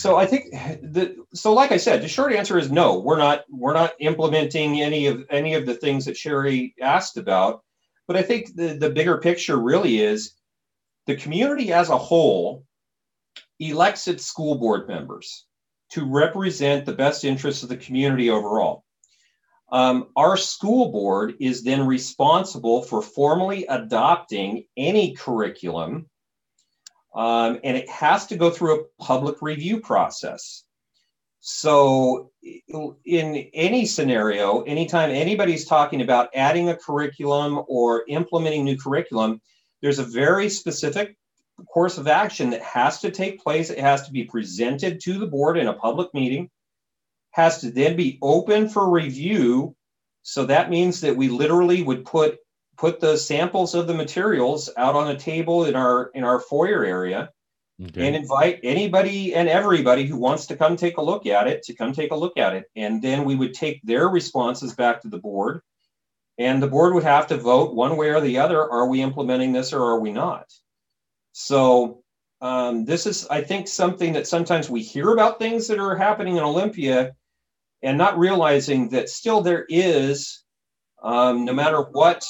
so 0.00 0.16
i 0.16 0.26
think 0.26 0.50
the 0.82 1.16
so 1.34 1.52
like 1.52 1.72
i 1.72 1.76
said 1.76 2.02
the 2.02 2.08
short 2.08 2.32
answer 2.32 2.58
is 2.58 2.70
no 2.70 2.98
we're 2.98 3.18
not 3.18 3.44
we're 3.50 3.74
not 3.74 3.92
implementing 4.00 4.80
any 4.80 5.06
of 5.06 5.24
any 5.30 5.54
of 5.54 5.66
the 5.66 5.74
things 5.74 6.04
that 6.04 6.16
sherry 6.16 6.74
asked 6.80 7.16
about 7.16 7.62
but 8.06 8.16
i 8.16 8.22
think 8.22 8.54
the, 8.54 8.74
the 8.74 8.90
bigger 8.90 9.18
picture 9.18 9.58
really 9.58 10.00
is 10.00 10.34
the 11.06 11.16
community 11.16 11.72
as 11.72 11.90
a 11.90 11.98
whole 11.98 12.64
elects 13.58 14.08
its 14.08 14.24
school 14.24 14.56
board 14.56 14.88
members 14.88 15.46
to 15.90 16.04
represent 16.04 16.86
the 16.86 16.92
best 16.92 17.24
interests 17.24 17.62
of 17.62 17.68
the 17.68 17.76
community 17.76 18.30
overall. 18.30 18.84
Um, 19.72 20.08
our 20.16 20.36
school 20.36 20.90
board 20.90 21.34
is 21.40 21.62
then 21.62 21.86
responsible 21.86 22.82
for 22.82 23.02
formally 23.02 23.66
adopting 23.66 24.64
any 24.76 25.14
curriculum, 25.14 26.08
um, 27.14 27.58
and 27.64 27.76
it 27.76 27.88
has 27.88 28.26
to 28.26 28.36
go 28.36 28.50
through 28.50 28.80
a 28.80 28.84
public 29.02 29.42
review 29.42 29.80
process. 29.80 30.64
So, 31.40 32.30
in 33.04 33.48
any 33.54 33.86
scenario, 33.86 34.60
anytime 34.62 35.10
anybody's 35.10 35.64
talking 35.64 36.02
about 36.02 36.28
adding 36.34 36.68
a 36.68 36.76
curriculum 36.76 37.62
or 37.66 38.04
implementing 38.08 38.64
new 38.64 38.76
curriculum, 38.76 39.40
there's 39.80 39.98
a 39.98 40.04
very 40.04 40.50
specific 40.50 41.16
course 41.72 41.96
of 41.98 42.08
action 42.08 42.50
that 42.50 42.62
has 42.62 43.00
to 43.00 43.10
take 43.10 43.42
place. 43.42 43.70
It 43.70 43.78
has 43.78 44.06
to 44.06 44.12
be 44.12 44.24
presented 44.24 45.00
to 45.00 45.18
the 45.18 45.26
board 45.26 45.56
in 45.56 45.66
a 45.66 45.72
public 45.72 46.12
meeting, 46.12 46.50
has 47.30 47.60
to 47.62 47.70
then 47.70 47.96
be 47.96 48.18
open 48.20 48.68
for 48.68 48.90
review. 48.90 49.74
So 50.22 50.44
that 50.46 50.68
means 50.68 51.00
that 51.00 51.16
we 51.16 51.28
literally 51.28 51.82
would 51.82 52.04
put 52.04 52.38
put 52.80 52.98
the 52.98 53.14
samples 53.14 53.74
of 53.74 53.86
the 53.86 53.92
materials 53.92 54.70
out 54.78 54.96
on 54.96 55.10
a 55.10 55.18
table 55.18 55.66
in 55.66 55.76
our 55.76 56.10
in 56.14 56.24
our 56.24 56.40
foyer 56.40 56.82
area 56.82 57.30
okay. 57.80 58.06
and 58.06 58.16
invite 58.16 58.58
anybody 58.62 59.34
and 59.34 59.50
everybody 59.50 60.06
who 60.06 60.16
wants 60.16 60.46
to 60.46 60.56
come 60.56 60.76
take 60.76 60.96
a 60.96 61.02
look 61.02 61.26
at 61.26 61.46
it 61.46 61.62
to 61.62 61.74
come 61.74 61.92
take 61.92 62.10
a 62.10 62.16
look 62.16 62.38
at 62.38 62.54
it. 62.54 62.64
And 62.74 63.02
then 63.02 63.24
we 63.24 63.36
would 63.36 63.52
take 63.52 63.82
their 63.82 64.08
responses 64.08 64.74
back 64.74 65.02
to 65.02 65.08
the 65.08 65.18
board. 65.18 65.60
And 66.38 66.62
the 66.62 66.68
board 66.68 66.94
would 66.94 67.02
have 67.02 67.26
to 67.26 67.36
vote 67.36 67.74
one 67.74 67.98
way 67.98 68.08
or 68.08 68.20
the 68.22 68.38
other 68.38 68.58
are 68.58 68.86
we 68.86 69.02
implementing 69.02 69.52
this 69.52 69.74
or 69.74 69.82
are 69.82 70.00
we 70.00 70.10
not? 70.10 70.46
So 71.32 72.02
um, 72.40 72.86
this 72.86 73.04
is, 73.04 73.26
I 73.28 73.42
think, 73.42 73.68
something 73.68 74.14
that 74.14 74.26
sometimes 74.26 74.70
we 74.70 74.82
hear 74.82 75.10
about 75.10 75.38
things 75.38 75.68
that 75.68 75.78
are 75.78 75.96
happening 75.96 76.38
in 76.38 76.42
Olympia 76.42 77.12
and 77.82 77.98
not 77.98 78.18
realizing 78.18 78.88
that 78.90 79.10
still 79.10 79.42
there 79.42 79.66
is, 79.68 80.42
um, 81.02 81.44
no 81.44 81.52
matter 81.52 81.82
what, 81.82 82.24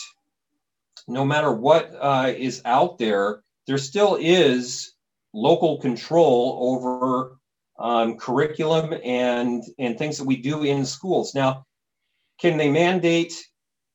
no 1.08 1.24
matter 1.24 1.52
what 1.52 1.94
uh, 2.00 2.32
is 2.36 2.62
out 2.64 2.98
there, 2.98 3.42
there 3.66 3.78
still 3.78 4.16
is 4.20 4.94
local 5.32 5.78
control 5.78 6.58
over 6.60 7.38
um, 7.78 8.16
curriculum 8.16 8.94
and 9.04 9.62
and 9.78 9.98
things 9.98 10.18
that 10.18 10.26
we 10.26 10.36
do 10.36 10.64
in 10.64 10.84
schools. 10.84 11.34
Now, 11.34 11.64
can 12.40 12.56
they 12.56 12.70
mandate 12.70 13.34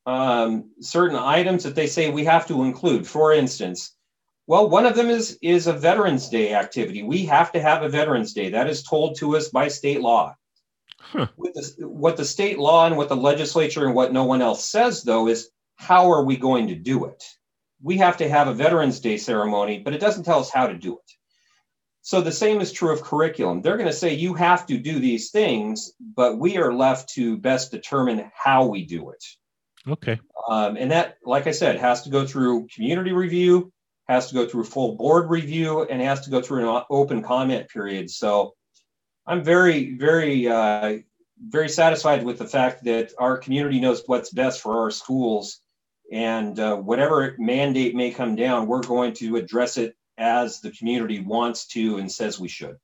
um, 0.06 0.72
certain 0.82 1.18
items 1.18 1.64
that 1.64 1.76
they 1.76 1.88
say 1.88 2.10
we 2.10 2.26
have 2.26 2.48
to 2.48 2.64
include? 2.64 3.08
For 3.08 3.34
instance, 3.34 3.96
well, 4.48 4.70
one 4.70 4.86
of 4.86 4.96
them 4.96 5.10
is 5.10 5.38
is 5.42 5.68
a 5.68 5.74
Veterans 5.74 6.30
Day 6.30 6.54
activity. 6.54 7.04
We 7.04 7.26
have 7.26 7.52
to 7.54 7.62
have 7.62 7.84
a 7.84 7.90
Veterans 7.90 8.34
Day. 8.34 8.50
That 8.50 8.70
is 8.70 8.84
told 8.84 9.18
to 9.18 9.36
us 9.36 9.50
by 9.50 9.68
state 9.68 10.02
law. 10.02 10.36
Huh. 11.00 11.28
The, 11.38 11.88
what 11.88 12.18
the 12.18 12.26
state 12.26 12.58
law 12.58 12.88
and 12.88 12.98
what 12.98 13.10
the 13.10 13.16
legislature 13.16 13.86
and 13.86 13.96
what 13.96 14.12
no 14.12 14.24
one 14.24 14.42
else 14.42 14.66
says, 14.66 15.04
though, 15.04 15.28
is 15.28 15.50
how 15.76 16.12
are 16.12 16.24
we 16.24 16.38
going 16.38 16.68
to 16.68 16.76
do 16.76 17.06
it? 17.06 17.24
We 17.82 17.98
have 17.98 18.18
to 18.18 18.30
have 18.30 18.48
a 18.48 18.54
Veterans 18.54 19.00
Day 19.00 19.18
ceremony, 19.18 19.80
but 19.80 19.94
it 19.94 20.02
doesn't 20.02 20.24
tell 20.24 20.40
us 20.40 20.50
how 20.50 20.68
to 20.68 20.78
do 20.78 20.94
it. 20.94 21.12
So 22.02 22.22
the 22.22 22.32
same 22.32 22.62
is 22.62 22.72
true 22.72 22.94
of 22.94 23.02
curriculum. 23.02 23.62
They're 23.62 23.78
going 23.78 23.90
to 23.90 23.94
say 23.94 24.14
you 24.14 24.36
have 24.36 24.68
to 24.68 24.78
do 24.78 25.00
these 25.00 25.32
things, 25.32 25.92
but 26.00 26.38
we 26.38 26.58
are 26.58 26.72
left 26.72 27.10
to 27.16 27.38
best 27.38 27.72
determine 27.72 28.32
how 28.36 28.68
we 28.68 28.86
do 28.86 29.10
it. 29.10 29.24
Okay. 29.88 30.20
Um, 30.48 30.78
and 30.78 30.92
that, 30.92 31.18
like 31.26 31.48
I 31.48 31.52
said, 31.52 31.80
has 31.80 32.04
to 32.04 32.10
go 32.10 32.26
through 32.26 32.68
community 32.74 33.12
review, 33.12 33.72
has 34.08 34.28
to 34.28 34.36
go 34.36 34.48
through 34.48 34.66
full 34.66 34.96
board 34.96 35.30
review 35.30 35.84
and 35.84 36.02
has 36.02 36.22
to 36.22 36.30
go 36.30 36.42
through 36.42 36.70
an 36.70 36.84
open 36.92 37.24
comment 37.24 37.70
period. 37.70 38.10
So 38.12 38.54
I'm 39.26 39.44
very, 39.44 39.96
very, 39.98 40.48
uh, 40.48 40.98
very 41.40 41.70
satisfied 41.70 42.24
with 42.24 42.38
the 42.38 42.48
fact 42.48 42.84
that 42.84 43.14
our 43.18 43.38
community 43.38 43.80
knows 43.80 44.04
what's 44.06 44.30
best 44.30 44.62
for 44.62 44.82
our 44.84 44.92
schools. 44.92 45.60
And 46.12 46.60
uh, 46.60 46.78
whatever 46.78 47.36
mandate 47.40 47.96
may 47.96 48.12
come 48.12 48.36
down, 48.36 48.68
we're 48.68 48.84
going 48.84 49.14
to 49.16 49.38
address 49.38 49.78
it 49.78 49.96
as 50.18 50.62
the 50.62 50.72
community 50.72 51.20
wants 51.20 51.68
to 51.68 51.98
and 51.98 52.12
says 52.12 52.40
we 52.40 52.48
should. 52.48 52.78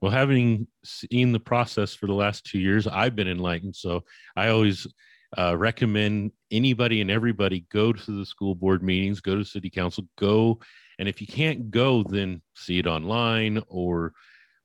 Well, 0.00 0.12
having 0.12 0.68
seen 0.84 1.32
the 1.32 1.40
process 1.40 1.92
for 1.92 2.06
the 2.06 2.14
last 2.14 2.44
two 2.44 2.60
years, 2.60 2.86
I've 2.86 3.16
been 3.16 3.28
enlightened. 3.28 3.74
So 3.74 4.04
I 4.36 4.48
always 4.48 4.86
uh, 5.36 5.56
recommend 5.56 6.32
anybody 6.50 7.00
and 7.00 7.10
everybody 7.10 7.66
go 7.70 7.92
to 7.92 8.18
the 8.18 8.24
school 8.24 8.54
board 8.54 8.82
meetings, 8.82 9.20
go 9.20 9.36
to 9.36 9.44
city 9.44 9.70
council, 9.70 10.06
go. 10.16 10.60
And 10.98 11.08
if 11.08 11.20
you 11.20 11.26
can't 11.26 11.70
go, 11.70 12.04
then 12.04 12.42
see 12.54 12.78
it 12.78 12.86
online 12.86 13.60
or 13.66 14.12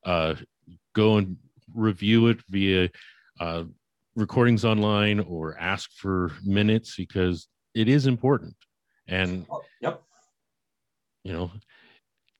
uh, 0.04 0.36
go 0.94 1.18
and 1.18 1.36
review 1.74 2.28
it 2.28 2.38
via 2.48 2.90
uh, 3.40 3.64
recordings 4.14 4.64
online 4.64 5.20
or 5.20 5.58
ask 5.58 5.90
for 5.92 6.30
minutes 6.44 6.94
because 6.96 7.48
it 7.74 7.88
is 7.88 8.06
important. 8.06 8.54
And, 9.06 9.46
oh, 9.50 9.62
yep. 9.80 10.02
you 11.24 11.32
know, 11.32 11.50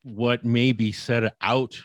what 0.02 0.44
may 0.44 0.72
be 0.72 0.92
said 0.92 1.32
out 1.40 1.80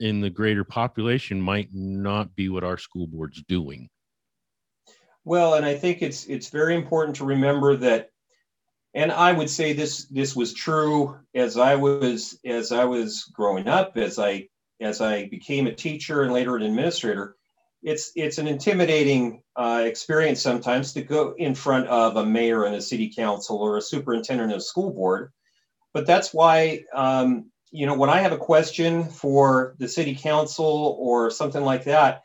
in 0.00 0.20
the 0.20 0.30
greater 0.30 0.64
population 0.64 1.40
might 1.40 1.68
not 1.72 2.34
be 2.34 2.48
what 2.48 2.64
our 2.64 2.76
school 2.76 3.06
board's 3.06 3.42
doing. 3.44 3.88
Well, 5.24 5.54
and 5.54 5.64
I 5.64 5.74
think 5.74 6.02
it's 6.02 6.26
it's 6.26 6.48
very 6.48 6.74
important 6.74 7.16
to 7.16 7.24
remember 7.24 7.76
that, 7.76 8.08
and 8.94 9.12
I 9.12 9.32
would 9.32 9.48
say 9.48 9.72
this 9.72 10.06
this 10.06 10.34
was 10.34 10.52
true 10.52 11.16
as 11.34 11.56
I 11.56 11.76
was 11.76 12.38
as 12.44 12.72
I 12.72 12.84
was 12.84 13.30
growing 13.32 13.68
up, 13.68 13.96
as 13.96 14.18
I 14.18 14.48
as 14.80 15.00
I 15.00 15.28
became 15.28 15.68
a 15.68 15.74
teacher 15.74 16.22
and 16.22 16.32
later 16.32 16.56
an 16.56 16.62
administrator. 16.62 17.36
It's 17.82 18.12
it's 18.14 18.38
an 18.38 18.46
intimidating 18.46 19.42
uh, 19.56 19.82
experience 19.84 20.40
sometimes 20.40 20.92
to 20.94 21.02
go 21.02 21.34
in 21.36 21.54
front 21.54 21.88
of 21.88 22.16
a 22.16 22.24
mayor 22.24 22.64
and 22.64 22.74
a 22.74 22.80
city 22.80 23.12
council 23.14 23.58
or 23.58 23.76
a 23.76 23.82
superintendent 23.82 24.52
of 24.52 24.62
school 24.62 24.92
board, 24.92 25.32
but 25.92 26.06
that's 26.06 26.32
why 26.32 26.84
um, 26.94 27.50
you 27.70 27.86
know 27.86 27.96
when 27.96 28.10
I 28.10 28.20
have 28.20 28.32
a 28.32 28.38
question 28.38 29.04
for 29.04 29.74
the 29.78 29.88
city 29.88 30.14
council 30.14 30.96
or 31.00 31.30
something 31.30 31.62
like 31.62 31.84
that 31.84 32.22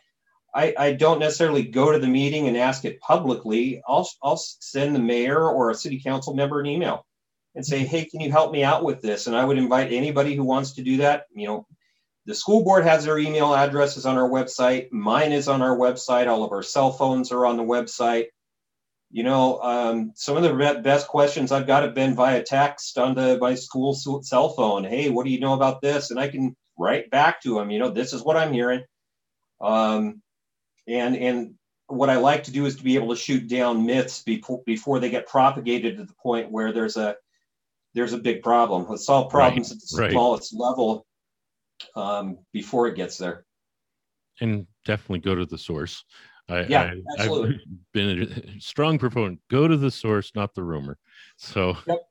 I, 0.57 0.73
I 0.77 0.93
don't 0.93 1.19
necessarily 1.19 1.63
go 1.63 1.91
to 1.91 1.99
the 1.99 2.07
meeting 2.07 2.47
and 2.47 2.57
ask 2.57 2.83
it 2.83 2.99
publicly. 2.99 3.81
I'll, 3.87 4.09
I'll 4.23 4.37
send 4.37 4.95
the 4.95 4.99
mayor 4.99 5.47
or 5.47 5.69
a 5.69 5.75
city 5.75 6.01
council 6.01 6.33
member 6.33 6.59
an 6.59 6.65
email 6.65 7.05
and 7.53 7.63
say, 7.65 7.85
hey, 7.85 8.05
can 8.05 8.21
you 8.21 8.31
help 8.31 8.51
me 8.51 8.63
out 8.63 8.83
with 8.83 9.01
this? 9.01 9.27
And 9.27 9.35
I 9.35 9.45
would 9.45 9.59
invite 9.59 9.91
anybody 9.93 10.35
who 10.35 10.43
wants 10.43 10.73
to 10.73 10.83
do 10.83 10.97
that. 10.97 11.25
You 11.31 11.47
know, 11.47 11.67
the 12.28 12.36
school 12.36 12.61
board 12.63 12.84
has 12.84 13.05
their 13.05 13.17
email 13.17 13.55
addresses 13.55 14.05
on 14.05 14.17
our 14.17 14.30
website. 14.30 14.91
Mine 14.91 15.32
is 15.32 15.47
on 15.47 15.61
our 15.61 15.75
website. 15.75 16.28
All 16.28 16.43
of 16.43 16.51
our 16.51 16.61
cell 16.61 16.91
phones 16.91 17.32
are 17.32 17.45
on 17.45 17.55
the 17.55 17.63
website. 17.63 18.25
You 19.09 19.23
know, 19.23 19.61
um, 19.61 20.11
some 20.13 20.36
of 20.36 20.43
the 20.43 20.82
best 20.84 21.07
questions 21.07 21.53
I've 21.53 21.65
got 21.65 21.84
have 21.84 21.95
been 21.95 22.15
via 22.15 22.43
text 22.43 22.97
on 22.97 23.15
the 23.15 23.38
my 23.39 23.55
school 23.55 23.93
cell 23.93 24.49
phone. 24.49 24.84
Hey, 24.84 25.09
what 25.09 25.25
do 25.25 25.32
you 25.32 25.39
know 25.39 25.53
about 25.53 25.82
this? 25.82 26.11
And 26.11 26.19
I 26.19 26.28
can 26.28 26.53
write 26.78 27.09
back 27.09 27.41
to 27.43 27.55
them. 27.55 27.71
You 27.71 27.80
know, 27.80 27.89
this 27.89 28.11
is 28.11 28.21
what 28.21 28.36
I'm 28.36 28.51
hearing. 28.51 28.84
Um, 29.61 30.21
and 30.86 31.15
and 31.15 31.53
what 31.88 32.09
I 32.09 32.17
like 32.17 32.43
to 32.43 32.51
do 32.51 32.65
is 32.65 32.75
to 32.75 32.84
be 32.84 32.95
able 32.95 33.15
to 33.15 33.21
shoot 33.21 33.47
down 33.47 33.86
myths 33.86 34.21
before 34.21 34.61
before 34.65 34.99
they 34.99 35.09
get 35.09 35.28
propagated 35.28 35.95
to 35.95 36.03
the 36.03 36.15
point 36.21 36.51
where 36.51 36.73
there's 36.73 36.97
a 36.97 37.15
there's 37.93 38.11
a 38.11 38.17
big 38.17 38.43
problem. 38.43 38.86
Let's 38.89 39.05
solve 39.05 39.32
problems 39.32 39.69
right, 39.69 39.75
at 39.78 39.89
the 39.89 40.01
right. 40.01 40.11
smallest 40.11 40.53
level 40.53 41.07
um, 41.95 42.39
before 42.53 42.88
it 42.88 42.95
gets 42.95 43.17
there. 43.17 43.45
And 44.39 44.67
definitely 44.86 45.19
go 45.19 45.36
to 45.36 45.45
the 45.45 45.57
source. 45.57 46.03
I, 46.49 46.65
yeah, 46.65 46.93
I, 46.93 47.01
absolutely. 47.19 47.55
I've 47.55 47.91
been 47.93 48.53
a 48.57 48.61
strong 48.61 48.97
proponent. 48.97 49.39
Go 49.49 49.67
to 49.67 49.78
the 49.78 49.91
source, 49.91 50.32
not 50.36 50.53
the 50.53 50.63
rumor. 50.63 50.97
So, 51.38 51.78
yep. 51.88 52.07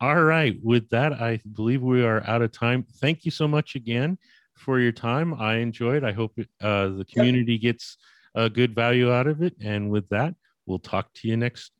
all 0.00 0.22
right. 0.22 0.56
With 0.62 0.88
that, 0.90 1.14
I 1.14 1.40
believe 1.54 1.82
we 1.82 2.04
are 2.04 2.24
out 2.26 2.42
of 2.42 2.52
time. 2.52 2.86
Thank 3.00 3.24
you 3.24 3.30
so 3.30 3.48
much 3.48 3.74
again 3.74 4.18
for 4.56 4.78
your 4.78 4.92
time. 4.92 5.34
I 5.34 5.56
enjoyed. 5.56 6.04
I 6.04 6.12
hope 6.12 6.38
uh, 6.60 6.88
the 6.88 7.06
community 7.12 7.54
yep. 7.54 7.62
gets 7.62 7.96
a 8.34 8.48
good 8.48 8.74
value 8.74 9.12
out 9.12 9.26
of 9.26 9.42
it. 9.42 9.54
And 9.60 9.90
with 9.90 10.08
that, 10.10 10.34
we'll 10.66 10.78
talk 10.78 11.12
to 11.14 11.28
you 11.28 11.36
next 11.36 11.72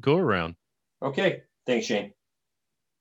go 0.00 0.16
around. 0.16 0.54
Okay. 1.02 1.42
Thanks, 1.66 1.86
Shane. 1.86 2.12